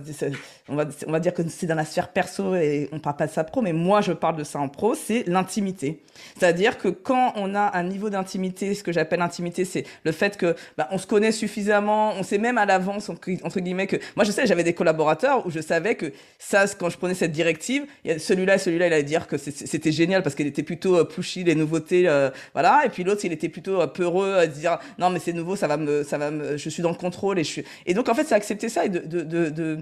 [0.70, 3.28] on va, on va dire que c'est dans la sphère perso et on parle pas
[3.28, 6.02] de ça pro, mais moi je parle de ça en pro, c'est l'intimité.
[6.38, 10.38] C'est-à-dire que quand on a un niveau d'intimité, ce que j'appelle intimité, c'est le fait
[10.38, 14.26] que bah, on se connaît suffisamment, on sait même à l'avance entre guillemets que moi
[14.26, 17.86] je sais, j'avais des collaborateurs où je savais que ça, quand je prenais cette directive,
[18.18, 21.56] celui-là, celui-là, il allait dire que c'était génial parce qu'il était plutôt euh, pushy les
[21.56, 25.34] nouveautés, euh, voilà, et puis l'autre il était plutôt peureux à dire non mais c'est
[25.34, 27.64] nouveau, ça va me, ça va me, je suis dans le contrôle et je suis.
[27.86, 29.78] Et donc en fait, c'est accepter ça et de, de, de, de,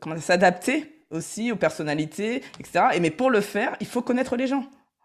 [0.00, 2.86] comment s'adapter aussi aux personnalités, etc.
[2.94, 4.64] Et mais pour le faire, il faut connaître les gens.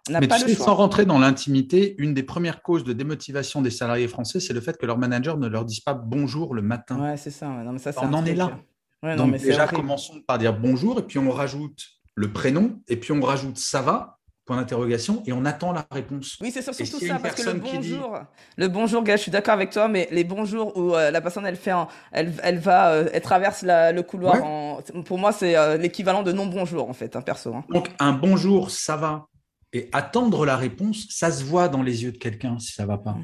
[0.09, 3.61] On mais pas tu sais, sans rentrer dans l'intimité, une des premières causes de démotivation
[3.61, 6.61] des salariés français, c'est le fait que leur manager ne leur dise pas bonjour le
[6.61, 6.99] matin.
[7.01, 7.47] Ouais, c'est ça.
[7.47, 8.57] Non, mais ça on en est là.
[9.03, 13.11] Ouais, Donc déjà, commençons par dire bonjour et puis on rajoute le prénom et puis
[13.11, 14.16] on rajoute ça va
[14.47, 16.37] point d'interrogation, et on attend la réponse.
[16.41, 18.19] Oui, c'est surtout ça, parce que le bonjour,
[18.55, 21.45] le bonjour, gars, je suis d'accord avec toi, mais les bonjours où euh, la personne,
[21.45, 21.73] elle fait,
[22.13, 24.81] elle, elle va, euh, elle traverse le couloir, en...
[25.05, 27.53] pour moi, c'est euh, l'équivalent de non bonjour, en fait, un hein, perso.
[27.53, 27.65] Hein.
[27.69, 29.27] Donc, un bonjour, ça va.
[29.73, 32.97] Et attendre la réponse, ça se voit dans les yeux de quelqu'un si ça va
[32.97, 33.17] pas.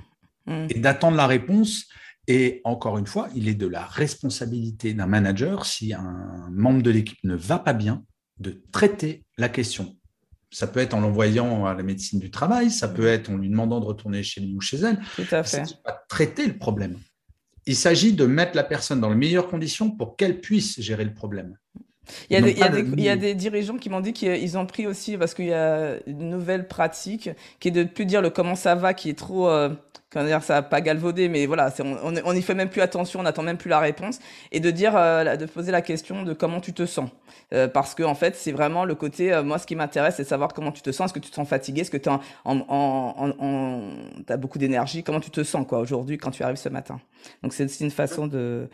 [0.46, 0.54] Mmh.
[0.54, 0.68] Mmh.
[0.72, 1.86] Et d'attendre la réponse,
[2.28, 6.92] et encore une fois, il est de la responsabilité d'un manager, si un membre de
[6.92, 8.04] l'équipe ne va pas bien,
[8.40, 9.96] de traiter la question.
[10.54, 13.50] Ça peut être en l'envoyant à la médecine du travail, ça peut être en lui
[13.50, 15.00] demandant de retourner chez lui ou chez elle.
[15.16, 15.64] Tout à fait.
[15.84, 16.98] Pas traiter le problème.
[17.66, 21.14] Il s'agit de mettre la personne dans les meilleures conditions pour qu'elle puisse gérer le
[21.14, 21.58] problème.
[22.30, 24.86] Il y, a des, il, y a des, dirigeants qui m'ont dit qu'ils ont pris
[24.86, 28.30] aussi, parce qu'il y a une nouvelle pratique qui est de ne plus dire le
[28.30, 29.70] comment ça va, qui est trop, euh,
[30.14, 33.24] comment dire, ça n'a pas galvaudé, mais voilà, on, on, fait même plus attention, on
[33.24, 34.20] n'attend même plus la réponse,
[34.52, 37.10] et de dire, euh, de poser la question de comment tu te sens.
[37.54, 40.54] Euh, parce que, en fait, c'est vraiment le côté, moi, ce qui m'intéresse, c'est savoir
[40.54, 41.08] comment tu te sens.
[41.08, 41.82] Est-ce que tu te sens fatigué?
[41.82, 42.20] Est-ce que tu as,
[44.38, 45.04] beaucoup d'énergie?
[45.04, 47.02] Comment tu te sens, quoi, aujourd'hui, quand tu arrives ce matin?
[47.42, 48.70] Donc, c'est aussi une façon de,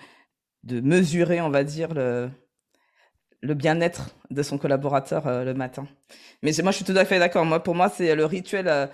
[0.64, 2.30] de mesurer, on va dire, le,
[3.42, 5.88] le bien-être de son collaborateur euh, le matin.
[6.42, 7.46] Mais moi, je suis tout à fait d'accord.
[7.46, 8.88] Moi, pour moi, c'est le rituel euh,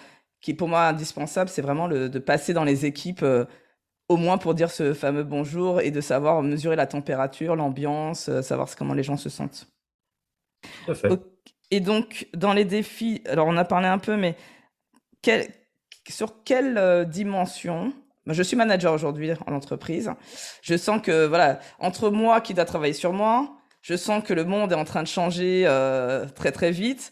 [0.45, 3.45] qui est pour moi indispensable, c'est vraiment le, de passer dans les équipes, euh,
[4.09, 8.69] au moins pour dire ce fameux bonjour et de savoir mesurer la température, l'ambiance, savoir
[8.75, 9.67] comment les gens se sentent.
[10.85, 11.09] Tout à fait.
[11.71, 14.35] Et donc, dans les défis, alors on a parlé un peu, mais
[16.07, 17.91] sur quelle dimension
[18.27, 20.11] je suis manager aujourd'hui en entreprise.
[20.61, 24.43] Je sens que, voilà, entre moi qui dois travailler sur moi, je sens que le
[24.43, 27.11] monde est en train de changer euh, très très vite.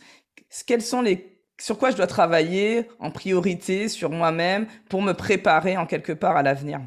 [0.67, 1.32] Quels sont les
[1.63, 6.35] sur quoi je dois travailler en priorité sur moi-même pour me préparer en quelque part
[6.35, 6.81] à l'avenir?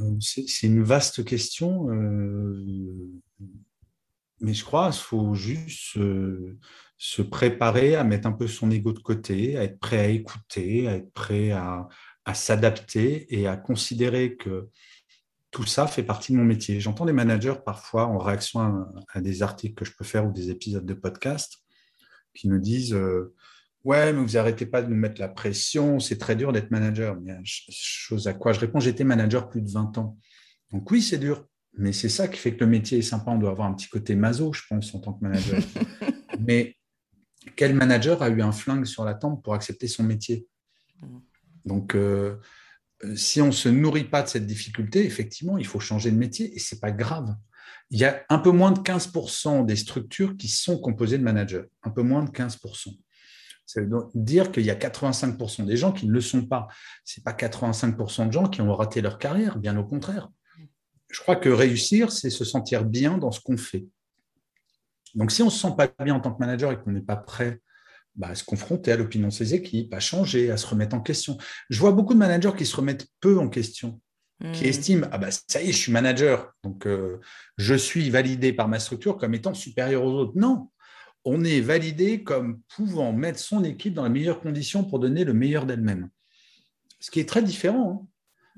[0.00, 3.22] Euh, C'est une vaste question, euh,
[4.40, 6.00] mais je crois qu'il faut juste
[6.96, 10.88] se préparer à mettre un peu son ego de côté, à être prêt à écouter,
[10.88, 11.86] à être prêt à,
[12.24, 14.68] à s'adapter et à considérer que
[15.52, 16.80] tout ça fait partie de mon métier.
[16.80, 20.50] J'entends des managers parfois en réaction à, des articles que je peux faire ou des
[20.50, 21.62] épisodes de podcast
[22.38, 23.34] qui me disent euh,
[23.84, 27.18] Ouais, mais vous arrêtez pas de nous mettre la pression, c'est très dur d'être manager.
[27.20, 30.18] Mais chose à quoi je réponds J'étais manager plus de 20 ans.
[30.72, 33.30] Donc oui, c'est dur, mais c'est ça qui fait que le métier est sympa.
[33.30, 35.62] On doit avoir un petit côté maso, je pense, en tant que manager.
[36.40, 36.76] mais
[37.56, 40.46] quel manager a eu un flingue sur la tempe pour accepter son métier?
[41.64, 42.36] Donc, euh,
[43.04, 46.16] euh, si on ne se nourrit pas de cette difficulté, effectivement, il faut changer de
[46.16, 47.34] métier et ce n'est pas grave.
[47.90, 51.64] Il y a un peu moins de 15% des structures qui sont composées de managers,
[51.82, 52.98] un peu moins de 15%.
[53.64, 56.68] Ça veut dire qu'il y a 85% des gens qui ne le sont pas.
[57.04, 60.28] Ce n'est pas 85% de gens qui ont raté leur carrière, bien au contraire.
[61.08, 63.86] Je crois que réussir, c'est se sentir bien dans ce qu'on fait.
[65.14, 67.00] Donc si on ne se sent pas bien en tant que manager et qu'on n'est
[67.00, 67.60] pas prêt
[68.14, 71.00] bah, à se confronter à l'opinion de ses équipes, à changer, à se remettre en
[71.00, 71.38] question.
[71.70, 74.00] Je vois beaucoup de managers qui se remettent peu en question,
[74.52, 74.68] qui hmm.
[74.68, 77.20] estiment ah bah ça y est, je suis manager, donc euh,
[77.56, 80.32] je suis validé par ma structure comme étant supérieur aux autres.
[80.36, 80.70] Non,
[81.24, 85.34] on est validé comme pouvant mettre son équipe dans les meilleures conditions pour donner le
[85.34, 86.08] meilleur d'elle-même.
[87.00, 88.02] Ce qui est très différent.
[88.02, 88.06] Hein.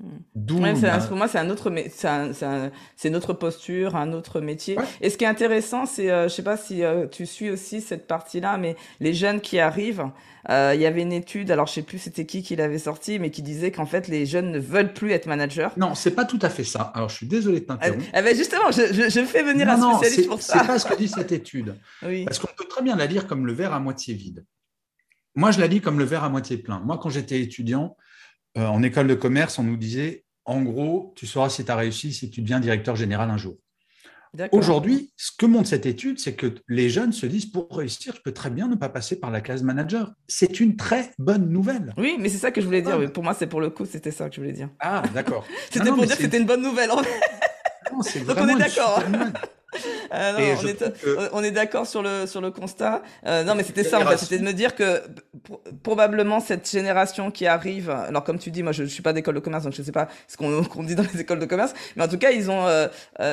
[0.01, 0.73] Ouais,
[1.07, 1.71] pour moi, c'est un autre,
[2.95, 4.77] c'est notre posture, un autre métier.
[5.01, 7.81] Et ce qui est intéressant, c'est, euh, je sais pas si euh, tu suis aussi
[7.81, 10.05] cette partie-là, mais les jeunes qui arrivent,
[10.49, 13.19] euh, il y avait une étude, alors je sais plus c'était qui qui l'avait sorti,
[13.19, 15.69] mais qui disait qu'en fait les jeunes ne veulent plus être managers.
[15.77, 16.91] Non, c'est pas tout à fait ça.
[16.95, 18.03] Alors je suis désolé de t'interrompre.
[18.13, 20.59] Eh, ben justement, je, je, fais venir un spécialiste pour ça.
[20.59, 21.75] C'est pas ce que dit cette étude.
[22.03, 22.25] oui.
[22.25, 24.45] Parce qu'on peut très bien la lire comme le verre à moitié vide.
[25.35, 26.79] Moi, je la lis comme le verre à moitié plein.
[26.79, 27.95] Moi, quand j'étais étudiant,
[28.57, 31.75] euh, en école de commerce, on nous disait, en gros, tu sauras si tu as
[31.75, 33.55] réussi si tu deviens directeur général un jour.
[34.53, 38.21] Aujourd'hui, ce que montre cette étude, c'est que les jeunes se disent, pour réussir, je
[38.21, 40.13] peux très bien ne pas passer par la case manager.
[40.27, 41.93] C'est une très bonne nouvelle.
[41.97, 43.11] Oui, mais c'est ça que je voulais dire.
[43.11, 44.69] Pour moi, c'est pour le coup, c'était ça que je voulais dire.
[44.79, 45.45] Ah, d'accord.
[45.69, 46.91] c'était pour dire que c'était une bonne nouvelle.
[46.91, 48.23] En fait.
[48.25, 49.03] Donc on est d'accord.
[50.13, 53.01] Euh, on, est, d'accord sur le, sur le constat.
[53.25, 54.17] Euh, non, mais c'était ça, en fait.
[54.17, 55.01] C'était de me dire que
[55.83, 59.35] probablement cette génération qui arrive, alors comme tu dis, moi je ne suis pas d'école
[59.35, 61.73] de commerce, donc je ne sais pas ce qu'on dit dans les écoles de commerce,
[61.95, 62.87] mais en tout cas, ils ont euh,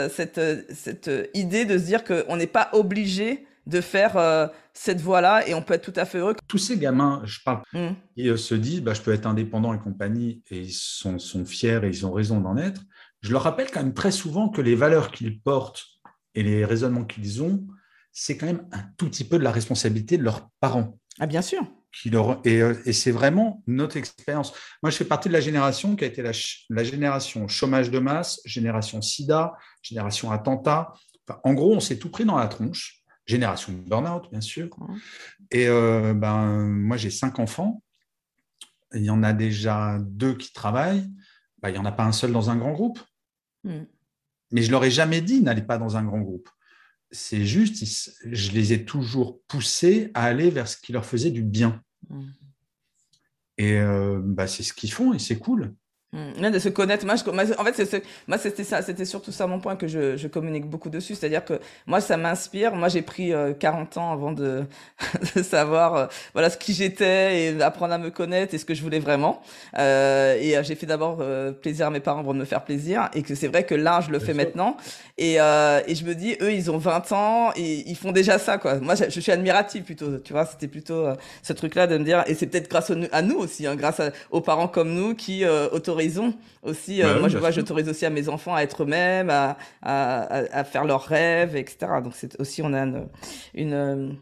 [0.09, 0.41] cette,
[0.75, 5.61] cette idée de se dire qu'on n'est pas obligé de faire cette voie-là et on
[5.61, 6.35] peut être tout à fait heureux.
[6.47, 7.89] Tous ces gamins, je parle, mmh.
[8.17, 11.81] ils se disent, bah, je peux être indépendant et compagnie, et ils sont, sont fiers
[11.83, 12.81] et ils ont raison d'en être.
[13.21, 15.85] Je leur rappelle quand même très souvent que les valeurs qu'ils portent
[16.35, 17.67] et les raisonnements qu'ils ont,
[18.13, 20.99] c'est quand même un tout petit peu de la responsabilité de leurs parents.
[21.19, 21.67] Ah, bien sûr.
[21.93, 24.53] Qui leur, et, euh, et c'est vraiment notre expérience.
[24.83, 26.33] Moi, je fais partie de la génération qui a été la,
[26.69, 30.93] la génération chômage de masse, génération sida, génération attentat.
[31.45, 33.03] en gros, on s'est tout pris dans la tronche.
[33.27, 34.69] génération burn-out, bien sûr.
[35.51, 37.83] Et ben, moi, j'ai cinq enfants.
[38.95, 41.09] Il y en a déjà deux qui travaillent.
[41.63, 43.01] Ben, il n'y en a pas un seul dans un grand groupe.
[43.65, 43.85] Mm.
[44.51, 46.49] Mais je leur ai jamais dit n'allez pas dans un grand groupe.
[47.11, 47.85] C'est juste,
[48.25, 51.83] je les ai toujours poussés à aller vers ce qui leur faisait du bien.
[52.09, 52.23] Mm.
[53.57, 53.81] Et
[54.23, 55.75] bah, c'est ce qu'ils font et c'est cool.
[56.15, 56.51] Mmh.
[56.51, 57.05] de se connaître.
[57.05, 57.17] Moi,
[57.59, 60.89] en fait, moi, c'était ça, c'était surtout ça mon point que je, je communique beaucoup
[60.89, 61.15] dessus.
[61.15, 62.75] C'est-à-dire que moi, ça m'inspire.
[62.75, 64.65] Moi, j'ai pris 40 euh, ans avant de,
[65.37, 68.73] de savoir, euh, voilà, ce qui j'étais et apprendre à me connaître et ce que
[68.73, 69.43] je voulais vraiment.
[69.77, 71.23] Euh, et euh, j'ai fait d'abord
[71.61, 73.11] plaisir à mes parents pour me faire plaisir.
[73.13, 74.79] Et que c'est vrai que là, je le fais maintenant.
[75.19, 78.57] Et, et je me dis, eux, ils ont 20 ans et ils font déjà ça,
[78.57, 78.77] quoi.
[78.77, 80.17] Moi, je, suis admirative plutôt.
[80.21, 81.07] Tu vois, c'était plutôt
[81.43, 84.41] ce truc-là de me dire, et c'est peut-être grâce à nous aussi, hein, grâce aux
[84.41, 85.98] parents comme nous qui autorisent
[86.63, 87.03] aussi.
[87.03, 90.85] Euh, moi, je vois, j'autorise aussi à mes enfants à être eux-mêmes, à, à, faire
[90.85, 91.87] leurs rêves, etc.
[92.03, 92.87] Donc, c'est aussi, on a
[93.55, 94.19] une,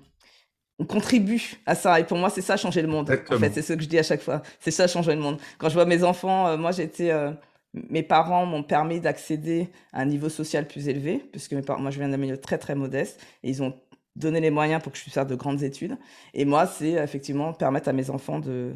[0.78, 1.98] on contribue à ça.
[2.00, 3.10] Et pour moi, c'est ça changer le monde.
[3.30, 4.42] En fait, c'est ce que je dis à chaque fois.
[4.60, 5.38] C'est ça changer le monde.
[5.58, 7.32] Quand je vois mes enfants, euh, moi, j'étais, euh,
[7.72, 11.90] mes parents m'ont permis d'accéder à un niveau social plus élevé, puisque mes parents, moi,
[11.90, 13.74] je viens d'un milieu très, très modeste, et ils ont
[14.16, 15.96] donné les moyens pour que je puisse faire de grandes études.
[16.34, 18.74] Et moi, c'est effectivement permettre à mes enfants de,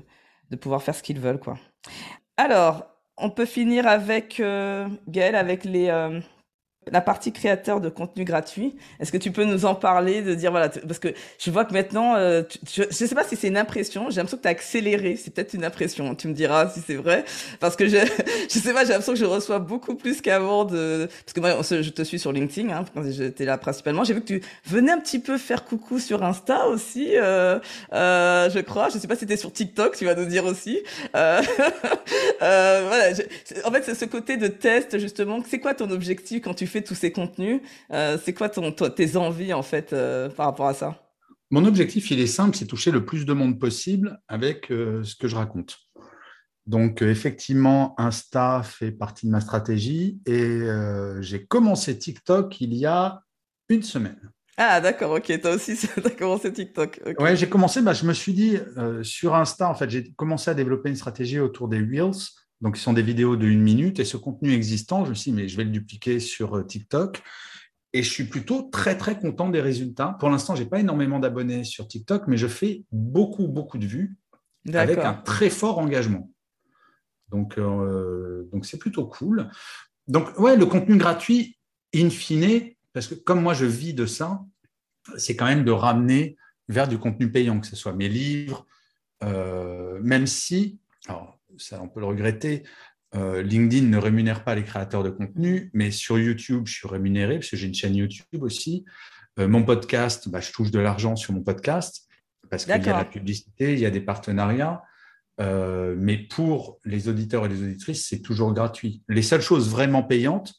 [0.51, 1.59] de pouvoir faire ce qu'ils veulent, quoi.
[2.37, 6.21] Alors, on peut finir avec euh, Gaël, avec les, euh,
[6.91, 8.75] la partie créateur de contenu gratuit.
[9.01, 11.73] Est-ce que tu peux nous en parler, de dire voilà, parce que je vois que
[11.73, 14.53] maintenant, euh, je ne sais pas si c'est une impression, j'ai l'impression que tu as
[14.53, 17.25] accéléré, c'est peut-être une impression, tu me diras si c'est vrai,
[17.61, 17.99] parce que je,
[18.51, 21.61] je sais pas, j'ai l'impression que je reçois beaucoup plus qu'avant de, parce que moi,
[21.63, 25.01] je te suis sur LinkedIn, hein, j'étais là principalement, j'ai vu que tu venais un
[25.01, 27.59] petit peu faire coucou sur Insta aussi, euh,
[27.93, 30.81] euh, je crois, je sais pas si c'était sur TikTok, tu vas nous dire aussi.
[31.15, 31.43] Euh,
[32.43, 33.15] euh voilà,
[33.65, 35.41] en fait, c'est ce côté de test justement.
[35.49, 37.61] C'est quoi ton objectif quand tu fais tous ces contenus.
[37.93, 41.03] Euh, c'est quoi ton, tes envies en fait euh, par rapport à ça?
[41.51, 45.17] Mon objectif, il est simple, c'est toucher le plus de monde possible avec euh, ce
[45.17, 45.79] que je raconte.
[46.67, 50.61] Donc effectivement, Insta fait partie de ma stratégie et
[51.21, 53.23] j'ai commencé TikTok il y a
[53.69, 54.31] une semaine.
[54.57, 57.01] Ah d'accord, ok, toi aussi tu as commencé TikTok.
[57.05, 57.23] Okay.
[57.23, 58.59] Ouais, j'ai commencé, bah, je me suis dit
[59.03, 62.83] sur Insta, en fait, j'ai commencé à développer une stratégie autour des Reels donc, ce
[62.83, 64.01] sont des vidéos de une minute.
[64.01, 66.63] Et ce contenu existant, je me suis dit, mais je vais le dupliquer sur euh,
[66.65, 67.23] TikTok.
[67.93, 70.17] Et je suis plutôt très, très content des résultats.
[70.21, 73.87] Pour l'instant, je n'ai pas énormément d'abonnés sur TikTok, mais je fais beaucoup, beaucoup de
[73.87, 74.17] vues
[74.73, 76.31] avec un très fort engagement.
[77.31, 79.51] Donc, euh, donc c'est plutôt cool.
[80.07, 81.59] Donc, ouais, le contenu gratuit,
[81.95, 84.41] in fine, parce que comme moi, je vis de ça,
[85.17, 86.37] c'est quand même de ramener
[86.69, 88.67] vers du contenu payant, que ce soit mes livres,
[89.25, 92.65] euh, même si, alors, ça on peut le regretter,
[93.17, 97.39] euh, LinkedIn ne rémunère pas les créateurs de contenu, mais sur YouTube, je suis rémunéré
[97.39, 98.85] parce que j'ai une chaîne YouTube aussi.
[99.39, 102.07] Euh, mon podcast, bah, je touche de l'argent sur mon podcast
[102.51, 104.83] parce qu'il y a la publicité, il y a des partenariats.
[105.41, 109.03] Euh, mais pour les auditeurs et les auditrices, c'est toujours gratuit.
[109.09, 110.55] Les seules choses vraiment payantes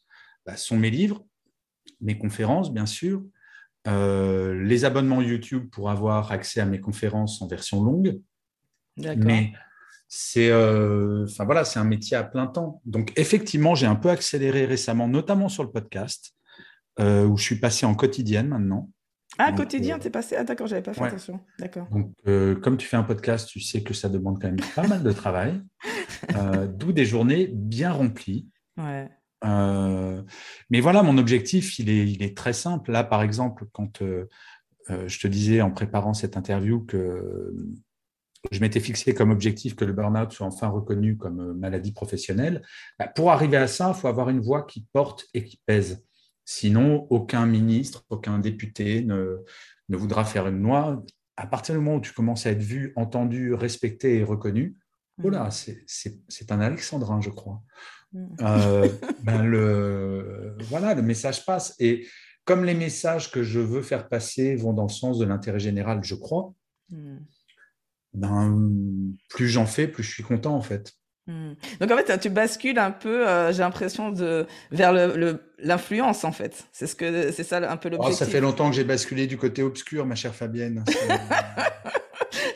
[0.46, 1.24] bah, sont mes livres,
[2.02, 3.24] mes conférences, bien sûr,
[3.86, 8.20] les abonnements YouTube pour avoir accès à mes conférences en version longue.
[8.98, 9.54] Mais
[10.14, 12.82] c'est euh, enfin voilà, c'est un métier à plein temps.
[12.84, 16.34] Donc effectivement, j'ai un peu accéléré récemment, notamment sur le podcast,
[17.00, 18.90] euh, où je suis passé en quotidienne maintenant.
[19.38, 20.36] Ah, quotidien, tu es passé?
[20.38, 21.40] Ah d'accord, j'avais pas fait attention.
[21.60, 21.88] D'accord.
[21.92, 24.86] Donc euh, comme tu fais un podcast, tu sais que ça demande quand même pas
[24.86, 25.62] mal de travail,
[26.78, 28.50] d'où des journées bien remplies.
[28.78, 29.08] Ouais.
[30.70, 32.92] mais voilà, mon objectif, il est, il est très simple.
[32.92, 34.04] Là, par exemple, quand
[34.90, 37.54] je te disais en préparant cette interview que
[38.50, 42.64] je m'étais fixé comme objectif que le burn-out soit enfin reconnu comme euh, maladie professionnelle.
[42.98, 46.04] Bah, pour arriver à ça, il faut avoir une voix qui porte et qui pèse.
[46.44, 49.38] Sinon, aucun ministre, aucun député ne,
[49.90, 51.04] ne voudra faire une loi.
[51.38, 54.76] À partir du moment où tu commences à être vu, entendu, respecté et reconnu,
[55.18, 56.16] voilà, mmh.
[56.28, 57.62] c'est un alexandrin, je crois.
[58.12, 58.28] Mmh.
[58.42, 58.90] Euh,
[59.24, 61.76] ben le, voilà, le message passe.
[61.80, 62.08] Et
[62.44, 66.04] comme les messages que je veux faire passer vont dans le sens de l'intérêt général,
[66.04, 66.54] je crois,
[66.90, 67.18] mmh
[68.14, 68.72] ben,
[69.30, 70.94] plus j'en fais, plus je suis content en fait.
[71.28, 71.54] Hmm.
[71.80, 74.92] Donc en fait, tu bascules un peu, euh, j'ai l'impression de vers
[75.60, 76.66] l'influence en fait.
[76.72, 78.20] C'est ce que c'est ça un peu oh, l'objectif.
[78.20, 80.84] ça fait longtemps que j'ai basculé du côté obscur, ma chère Fabienne.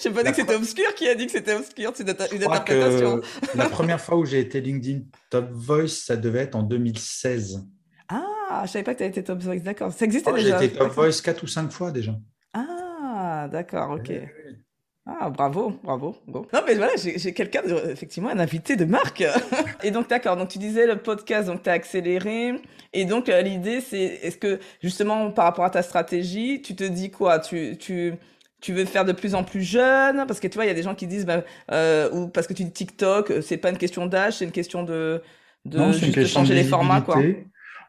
[0.01, 0.93] Je n'ai pas dit que c'était obscur.
[0.95, 2.09] Qui a dit que c'était obscur C'est une,
[2.43, 3.21] interprétation.
[3.55, 7.65] la première fois où j'ai été LinkedIn Top Voice, ça devait être en 2016.
[8.07, 9.59] Ah, je savais pas que tu avais été Top Voice.
[9.59, 9.91] D'accord.
[9.91, 10.59] Ça existait oh, déjà.
[10.59, 12.15] J'ai été Top Voice 4 ou 5 fois déjà.
[12.53, 14.11] Ah, d'accord, ok.
[15.07, 16.15] Ah, bravo, bravo.
[16.27, 16.47] Bon.
[16.51, 19.23] Non, mais voilà, j'ai quelqu'un, effectivement, un invité de marque.
[19.83, 22.55] et donc, d'accord, donc tu disais le podcast, donc tu as accéléré.
[22.91, 26.83] Et donc, euh, l'idée, c'est, est-ce que, justement, par rapport à ta stratégie, tu te
[26.83, 27.37] dis quoi?
[27.37, 28.13] Tu, tu,
[28.62, 30.25] tu veux faire de plus en plus jeune?
[30.25, 32.47] Parce que tu vois, il y a des gens qui disent, bah, euh, ou parce
[32.47, 35.21] que tu dis TikTok, c'est pas une question d'âge, c'est une question de,
[35.65, 37.21] de, non, juste de changer les formats, quoi.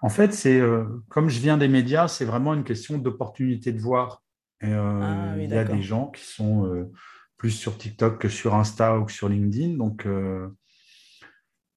[0.03, 3.81] En fait, c'est euh, comme je viens des médias, c'est vraiment une question d'opportunité de
[3.81, 4.23] voir.
[4.63, 6.91] Euh, ah il y a des gens qui sont euh,
[7.37, 9.77] plus sur TikTok que sur Insta ou que sur LinkedIn.
[9.77, 10.49] Donc, euh,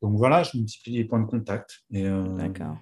[0.02, 1.82] donc voilà, je multiplie les points de contact.
[1.92, 2.78] D'accord.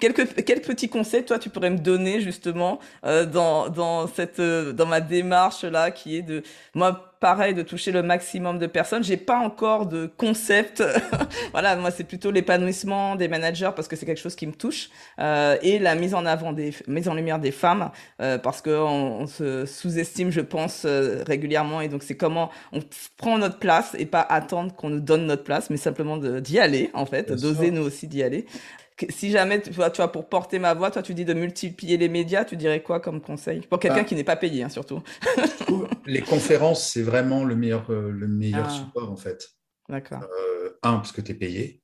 [0.00, 5.00] Quelques, quels petits conseils, toi, tu pourrais me donner justement dans, dans, cette, dans ma
[5.00, 6.42] démarche là qui est de.
[6.74, 9.04] Moi, pareil de toucher le maximum de personnes.
[9.04, 10.82] J'ai pas encore de concept.
[11.52, 14.88] voilà, moi c'est plutôt l'épanouissement des managers parce que c'est quelque chose qui me touche
[15.18, 17.90] euh, et la mise en avant des mise en lumière des femmes
[18.20, 22.80] euh, parce que on, se sous-estime, je pense, euh, régulièrement et donc c'est comment on
[23.18, 26.90] prend notre place et pas attendre qu'on nous donne notre place, mais simplement d'y aller
[26.94, 28.46] en fait, d'oser nous aussi d'y aller
[29.08, 31.96] si jamais tu vois, tu vois, pour porter ma voix, toi tu dis de multiplier
[31.96, 34.04] les médias, tu dirais quoi comme conseil Pour quelqu'un bah.
[34.04, 35.02] qui n'est pas payé, hein, surtout?
[36.06, 38.70] les conférences, c'est vraiment le meilleur, euh, le meilleur ah.
[38.70, 39.48] support en fait.
[39.88, 40.22] D'accord.
[40.22, 41.82] Euh, un, parce que tu es payé.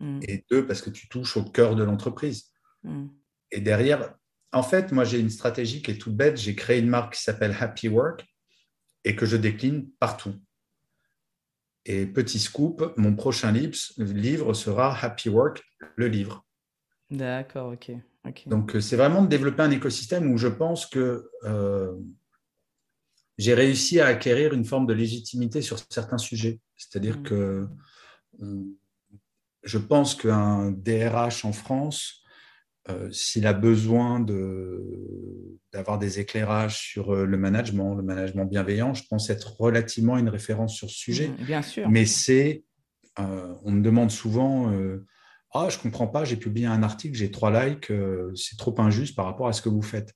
[0.00, 0.20] Hmm.
[0.22, 2.50] Et deux, parce que tu touches au cœur de l'entreprise.
[2.82, 3.06] Hmm.
[3.50, 4.14] Et derrière,
[4.52, 6.36] en fait, moi j'ai une stratégie qui est toute bête.
[6.36, 8.24] J'ai créé une marque qui s'appelle Happy Work
[9.04, 10.34] et que je décline partout.
[11.86, 15.62] Et petit scoop, mon prochain livre sera Happy Work,
[15.96, 16.43] le livre.
[17.10, 17.92] D'accord, ok.
[18.46, 21.92] Donc, euh, c'est vraiment de développer un écosystème où je pense que euh,
[23.36, 26.60] j'ai réussi à acquérir une forme de légitimité sur certains sujets.
[26.76, 27.22] C'est-à-dire mm.
[27.22, 27.68] que
[28.42, 28.64] euh,
[29.62, 32.20] je pense qu'un DRH en France,
[33.10, 34.20] s'il a besoin
[35.72, 40.74] d'avoir des éclairages sur le management, le management bienveillant, je pense être relativement une référence
[40.74, 41.28] sur ce sujet.
[41.28, 41.88] Mm, bien sûr.
[41.88, 42.62] Mais c'est,
[43.16, 44.70] on me demande souvent
[45.54, 49.14] ah, je comprends pas, j'ai publié un article, j'ai trois likes, euh, c'est trop injuste
[49.14, 50.12] par rapport à ce que vous faites.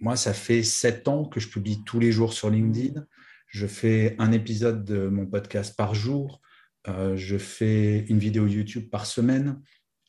[0.00, 3.04] Moi, ça fait sept ans que je publie tous les jours sur LinkedIn.
[3.46, 6.40] Je fais un épisode de mon podcast par jour.
[6.88, 9.60] Euh, je fais une vidéo YouTube par semaine.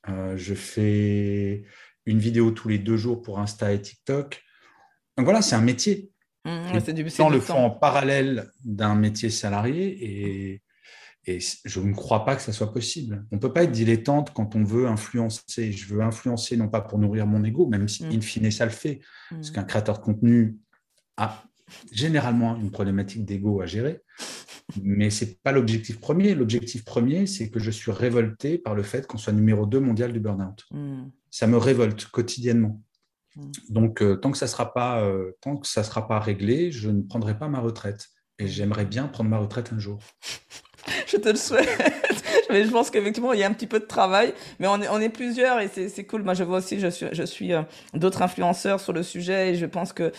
[0.10, 1.66] Euh, je fais
[2.08, 4.42] une vidéo tous les deux jours pour Insta et TikTok.
[5.18, 6.10] Donc voilà, c'est un métier.
[6.46, 10.63] Mmh, c'est du, le font en parallèle d'un métier salarié et
[11.26, 13.26] et je ne crois pas que ça soit possible.
[13.32, 15.72] On ne peut pas être dilettante quand on veut influencer.
[15.72, 18.12] Je veux influencer non pas pour nourrir mon ego, même si, mm.
[18.12, 19.00] in fine, ça le fait.
[19.30, 19.54] Parce mm.
[19.54, 20.58] qu'un créateur de contenu
[21.16, 21.44] a
[21.92, 24.02] généralement une problématique d'ego à gérer.
[24.82, 26.36] Mais ce n'est pas l'objectif premier.
[26.36, 30.12] L'objectif premier, c'est que je suis révolté par le fait qu'on soit numéro 2 mondial
[30.12, 30.66] du burn-out.
[30.72, 31.06] Mm.
[31.32, 32.82] Ça me révolte quotidiennement.
[33.70, 36.72] Donc, euh, tant que ça ne sera, pas, euh, tant que ça sera pas réglé,
[36.72, 38.10] je ne prendrai pas ma retraite.
[38.40, 40.00] Et j'aimerais bien prendre ma retraite un jour.
[41.08, 41.70] je te le souhaite.
[42.50, 44.34] mais je pense qu'effectivement, il y a un petit peu de travail.
[44.60, 46.24] Mais on est, on est plusieurs et c'est cool.
[46.24, 47.62] Moi, je vois aussi, je suis, je suis euh,
[47.94, 50.12] d'autres influenceurs sur le sujet et je pense que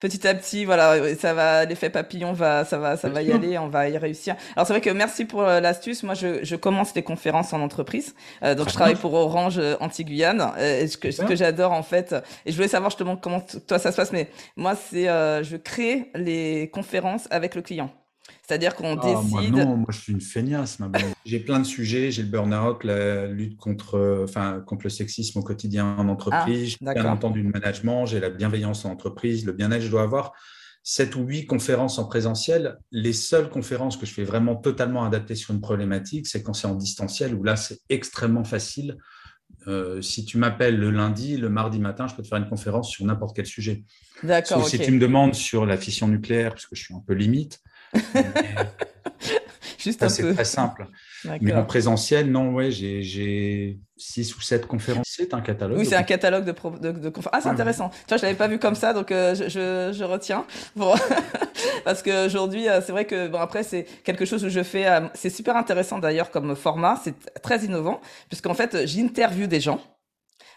[0.00, 3.58] petit à petit, voilà, ça va, l'effet papillon va, ça va, ça va y aller,
[3.58, 4.34] on va y réussir.
[4.56, 6.02] Alors c'est vrai que merci pour euh, l'astuce.
[6.02, 10.52] Moi, je, je commence les conférences en entreprise, euh, donc je travaille pour Orange Anti-Guyane.
[10.56, 12.14] ce que, ce que j'adore en fait,
[12.46, 16.10] et je voulais savoir justement comment toi ça se passe, mais moi c'est, je crée
[16.14, 17.90] les conférences avec le client.
[18.50, 19.52] C'est-à-dire qu'on ah, décide.
[19.52, 20.78] Moi, non, moi je suis une feignasse.
[21.24, 22.10] j'ai plein de sujets.
[22.10, 26.76] J'ai le burn-out, la lutte contre, enfin, contre le sexisme au quotidien en entreprise.
[26.84, 28.06] Ah, j'ai bien entendu le management.
[28.06, 29.82] J'ai la bienveillance en entreprise, le bien-être.
[29.82, 30.32] Je dois avoir
[30.82, 32.76] sept ou huit conférences en présentiel.
[32.90, 36.66] Les seules conférences que je fais vraiment totalement adaptées sur une problématique, c'est quand c'est
[36.66, 38.96] en distanciel, où là c'est extrêmement facile.
[39.68, 42.90] Euh, si tu m'appelles le lundi, le mardi matin, je peux te faire une conférence
[42.90, 43.84] sur n'importe quel sujet.
[44.24, 44.66] D'accord.
[44.66, 47.60] Si tu me demandes sur la fission nucléaire, parce que je suis un peu limite,
[49.78, 50.86] Juste C'est très simple.
[51.40, 55.06] Mais en présentiel, non, ouais, j'ai six ou sept conférences.
[55.08, 55.78] C'est un catalogue.
[55.78, 57.38] Oui, c'est un catalogue de, de, conférences.
[57.38, 57.88] Ah, c'est intéressant.
[57.90, 60.44] Tu vois, je l'avais pas vu comme ça, donc euh, je, je, retiens.
[60.76, 60.94] Bon.
[61.84, 64.86] Parce qu'aujourd'hui, euh, c'est vrai que, bon, après, c'est quelque chose où je fais.
[64.86, 67.00] Euh, c'est super intéressant d'ailleurs comme format.
[67.02, 69.80] C'est très innovant, puisqu'en fait, j'interviewe des gens.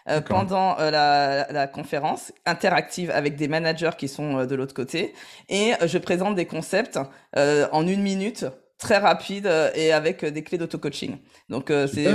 [0.06, 4.74] Euh, pendant euh, la, la, conférence interactive avec des managers qui sont euh, de l'autre
[4.74, 5.14] côté.
[5.48, 6.98] Et je présente des concepts
[7.34, 8.44] en une minute
[8.78, 11.16] très rapide et avec des clés d'auto-coaching.
[11.48, 12.08] Donc, c'est,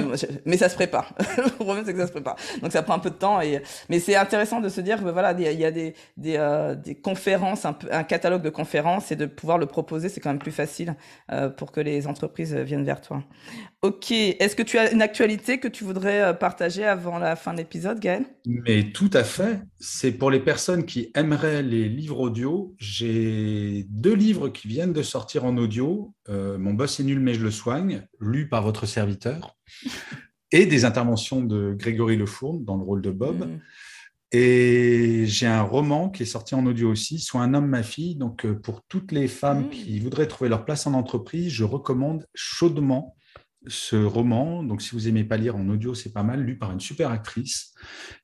[0.45, 1.13] mais ça se prépare.
[1.37, 2.35] le problème, c'est que ça se prépare.
[2.61, 3.41] Donc, ça prend un peu de temps.
[3.41, 6.95] Et, mais c'est intéressant de se dire que voilà, il y a des, des, des
[6.95, 10.51] conférences, un, un, catalogue de conférences et de pouvoir le proposer, c'est quand même plus
[10.51, 10.95] facile
[11.57, 13.23] pour que les entreprises viennent vers toi.
[13.81, 14.11] Ok.
[14.11, 17.99] Est-ce que tu as une actualité que tu voudrais partager avant la fin de l'épisode,
[17.99, 18.25] Gaël?
[18.45, 19.61] Mais tout à fait.
[19.79, 22.75] C'est pour les personnes qui aimeraient les livres audio.
[22.77, 26.13] J'ai deux livres qui viennent de sortir en audio.
[26.29, 29.57] Euh, Mon boss est nul, mais je le soigne, lu par votre serviteur,
[30.51, 33.47] et des interventions de Grégory Lefourne dans le rôle de Bob.
[33.47, 33.59] Mm.
[34.31, 38.15] Et j'ai un roman qui est sorti en audio aussi, Soit un homme, ma fille.
[38.15, 39.69] Donc, euh, pour toutes les femmes mm.
[39.69, 43.15] qui voudraient trouver leur place en entreprise, je recommande chaudement
[43.67, 44.63] ce roman.
[44.63, 47.09] Donc, si vous aimez pas lire en audio, c'est pas mal, lu par une super
[47.09, 47.73] actrice.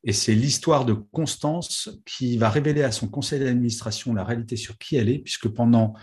[0.03, 4.77] Et c'est l'histoire de Constance qui va révéler à son conseil d'administration la réalité sur
[4.77, 5.95] qui elle est, puisque pendant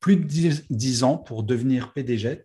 [0.00, 0.24] plus de
[0.70, 2.44] dix ans, pour devenir PDG,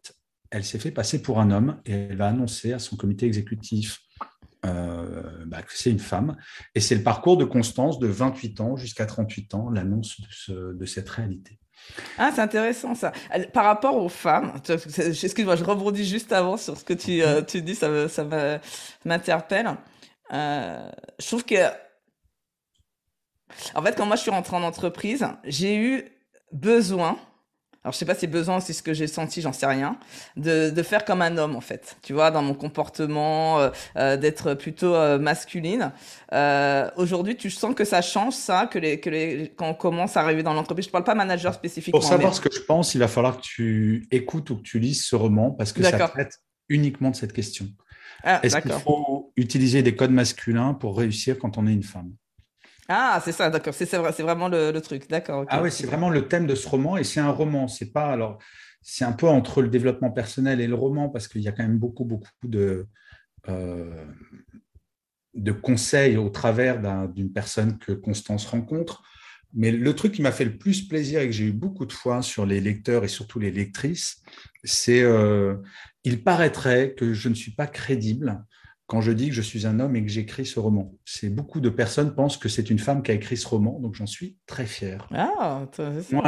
[0.50, 4.00] elle s'est fait passer pour un homme et elle va annoncer à son comité exécutif
[4.66, 6.38] euh, bah, que c'est une femme.
[6.74, 11.10] Et c'est le parcours de Constance de 28 ans jusqu'à 38 ans, l'annonce de, cette
[11.10, 11.60] réalité.
[12.18, 13.12] Ah, c'est intéressant ça.
[13.52, 17.76] Par rapport aux femmes, excuse-moi, je rebondis juste avant sur ce que tu, euh, dis,
[17.76, 18.26] ça, ça
[19.04, 19.76] m'interpelle.
[20.32, 20.90] Euh,
[21.20, 21.56] je trouve que,
[23.76, 26.06] en fait, quand moi je suis rentrée en entreprise, j'ai eu
[26.54, 27.18] besoin
[27.84, 29.98] alors je sais pas si besoin, c'est ce que j'ai senti, j'en sais rien,
[30.38, 34.16] de, de, faire comme un homme en fait, tu vois, dans mon comportement, euh, euh
[34.16, 35.92] d'être plutôt euh, masculine.
[36.96, 40.22] Aujourd'hui, tu sens que ça change ça, que les, que les, quand on commence à
[40.22, 42.00] arriver dans l'entreprise, je parle pas manager spécifiquement.
[42.00, 44.80] Pour savoir ce que je pense, il va falloir que tu écoutes ou que tu
[44.80, 47.68] lises ce roman parce que ça traite uniquement de cette question.
[48.24, 52.14] Ah, Est-ce qu'il faut utiliser des codes masculins pour réussir quand on est une femme?
[52.90, 53.74] Ah, c'est ça, d'accord.
[53.74, 55.46] C'est vrai, c'est vraiment le, truc, d'accord.
[55.48, 57.68] Ah oui, c'est vraiment le thème de ce roman et c'est un roman.
[57.68, 58.40] C'est pas alors,
[58.82, 61.64] c'est un peu entre le développement personnel et le roman parce qu'il y a quand
[61.64, 62.88] même beaucoup, beaucoup de
[63.48, 64.06] euh,
[65.34, 69.04] de conseils au travers d'une personne que Constance rencontre.
[69.56, 71.94] Mais le truc qui m'a fait le plus plaisir et que j'ai eu beaucoup de
[71.94, 74.22] fois sur les lecteurs et surtout les lectrices,
[74.64, 75.56] c'est euh,
[76.04, 78.44] il paraîtrait que je ne suis pas crédible
[78.94, 80.94] quand je dis que je suis un homme et que j'écris ce roman.
[81.04, 83.96] C'est beaucoup de personnes pensent que c'est une femme qui a écrit ce roman, donc
[83.96, 85.10] j'en suis très fier.
[85.12, 86.22] Ah, ouais.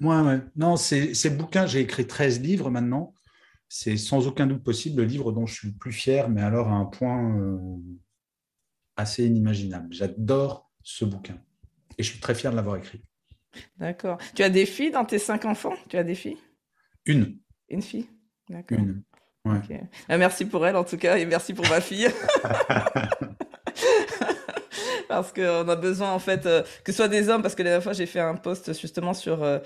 [0.00, 0.40] ouais, ouais.
[0.56, 3.14] Non, ces, bouquins, j'ai écrit 13 livres maintenant.
[3.68, 6.66] C'est sans aucun doute possible le livre dont je suis le plus fier, mais alors
[6.66, 7.76] à un point euh,
[8.96, 9.86] assez inimaginable.
[9.92, 11.40] J'adore ce bouquin
[11.96, 13.04] et je suis très fier de l'avoir écrit.
[13.76, 14.18] D'accord.
[14.34, 15.76] Tu as des filles dans tes cinq enfants?
[15.88, 16.38] Tu as des filles?
[17.06, 17.38] Une.
[17.68, 18.08] Une fille?
[18.48, 18.80] D'accord.
[18.80, 19.04] Une.
[20.08, 22.08] Ah, merci pour elle en tout cas et merci pour ma fille.
[25.08, 27.70] parce qu'on a besoin en fait euh, que ce soit des hommes parce que la
[27.70, 29.58] dernière fois j'ai fait un post justement sur euh,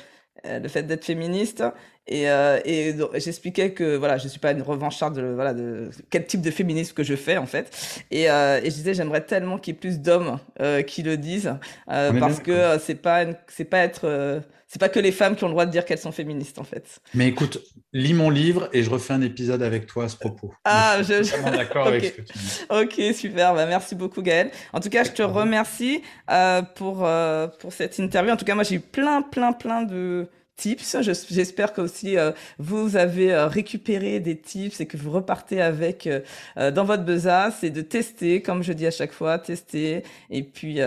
[0.46, 1.62] euh, le fait d'être féministe.
[2.06, 6.42] Et, et j'expliquais que voilà je suis pas une revancharde de voilà de quel type
[6.42, 8.04] de féminisme que je fais en fait.
[8.10, 10.38] Et, et je disais j'aimerais tellement qu'il y ait plus d'hommes
[10.86, 11.54] qui le disent
[11.86, 14.42] parce que c'est pas c'est pas être
[14.74, 16.64] c'est pas que les femmes qui ont le droit de dire qu'elles sont féministes en
[16.64, 16.98] fait.
[17.14, 17.62] Mais écoute,
[17.92, 20.52] lis mon livre et je refais un épisode avec toi à ce propos.
[20.64, 22.60] Ah, je, suis d'accord avec ce que tu dis.
[22.70, 23.54] Ok, super.
[23.54, 24.50] Bah, merci beaucoup Gaël.
[24.72, 28.32] En tout cas, je te remercie euh, pour euh, pour cette interview.
[28.32, 30.96] En tout cas, moi j'ai eu plein plein plein de tips.
[31.30, 36.06] J'espère que aussi euh, vous avez euh, récupéré des tips et que vous repartez avec
[36.06, 40.42] euh, dans votre besace et de tester, comme je dis à chaque fois, tester et
[40.42, 40.78] puis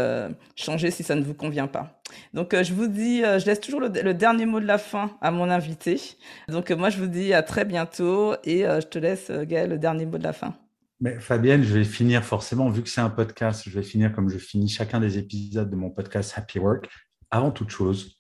[0.56, 1.97] changer si ça ne vous convient pas.
[2.34, 5.50] Donc je vous dis, je laisse toujours le, dernier mot de la fin à mon
[5.50, 6.00] invité.
[6.48, 10.06] Donc moi je vous dis à très bientôt et je te laisse Gaël le dernier
[10.06, 10.56] mot de la fin.
[11.00, 14.30] Mais Fabienne, je vais finir forcément, vu que c'est un podcast, je vais finir comme
[14.30, 16.90] je finis chacun des épisodes de mon podcast Happy Work.
[17.30, 18.18] Avant toute chose,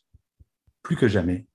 [0.83, 1.47] plus que jamais,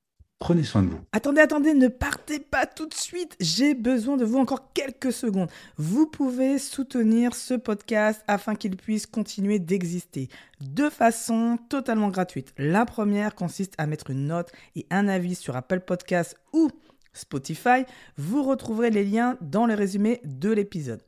[0.43, 0.99] prenez soin de vous.
[1.13, 3.37] Attendez, attendez, ne partez pas tout de suite.
[3.39, 5.49] J'ai besoin de vous encore quelques secondes.
[5.77, 10.29] Vous pouvez soutenir ce podcast afin qu'il puisse continuer d'exister
[10.61, 12.53] de façon totalement gratuite.
[12.59, 16.71] La première consiste à mettre une note et un avis sur Apple Podcast ou
[17.13, 17.85] Spotify.
[18.17, 21.03] Vous retrouverez les liens dans le résumé de l'épisode.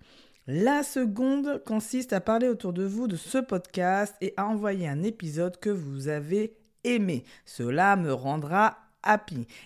[0.47, 5.03] La seconde consiste à parler autour de vous de ce podcast et à envoyer un
[5.03, 7.25] épisode que vous avez aimé.
[7.45, 8.84] Cela me rendra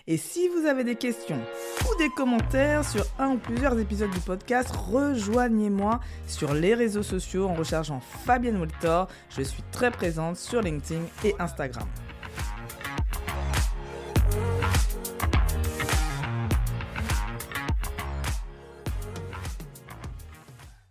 [0.07, 1.39] Et si vous avez des questions
[1.81, 7.47] ou des commentaires sur un ou plusieurs épisodes du podcast, rejoignez-moi sur les réseaux sociaux
[7.47, 9.07] en recherchant Fabienne Woltor.
[9.29, 11.87] Je suis très présente sur LinkedIn et Instagram.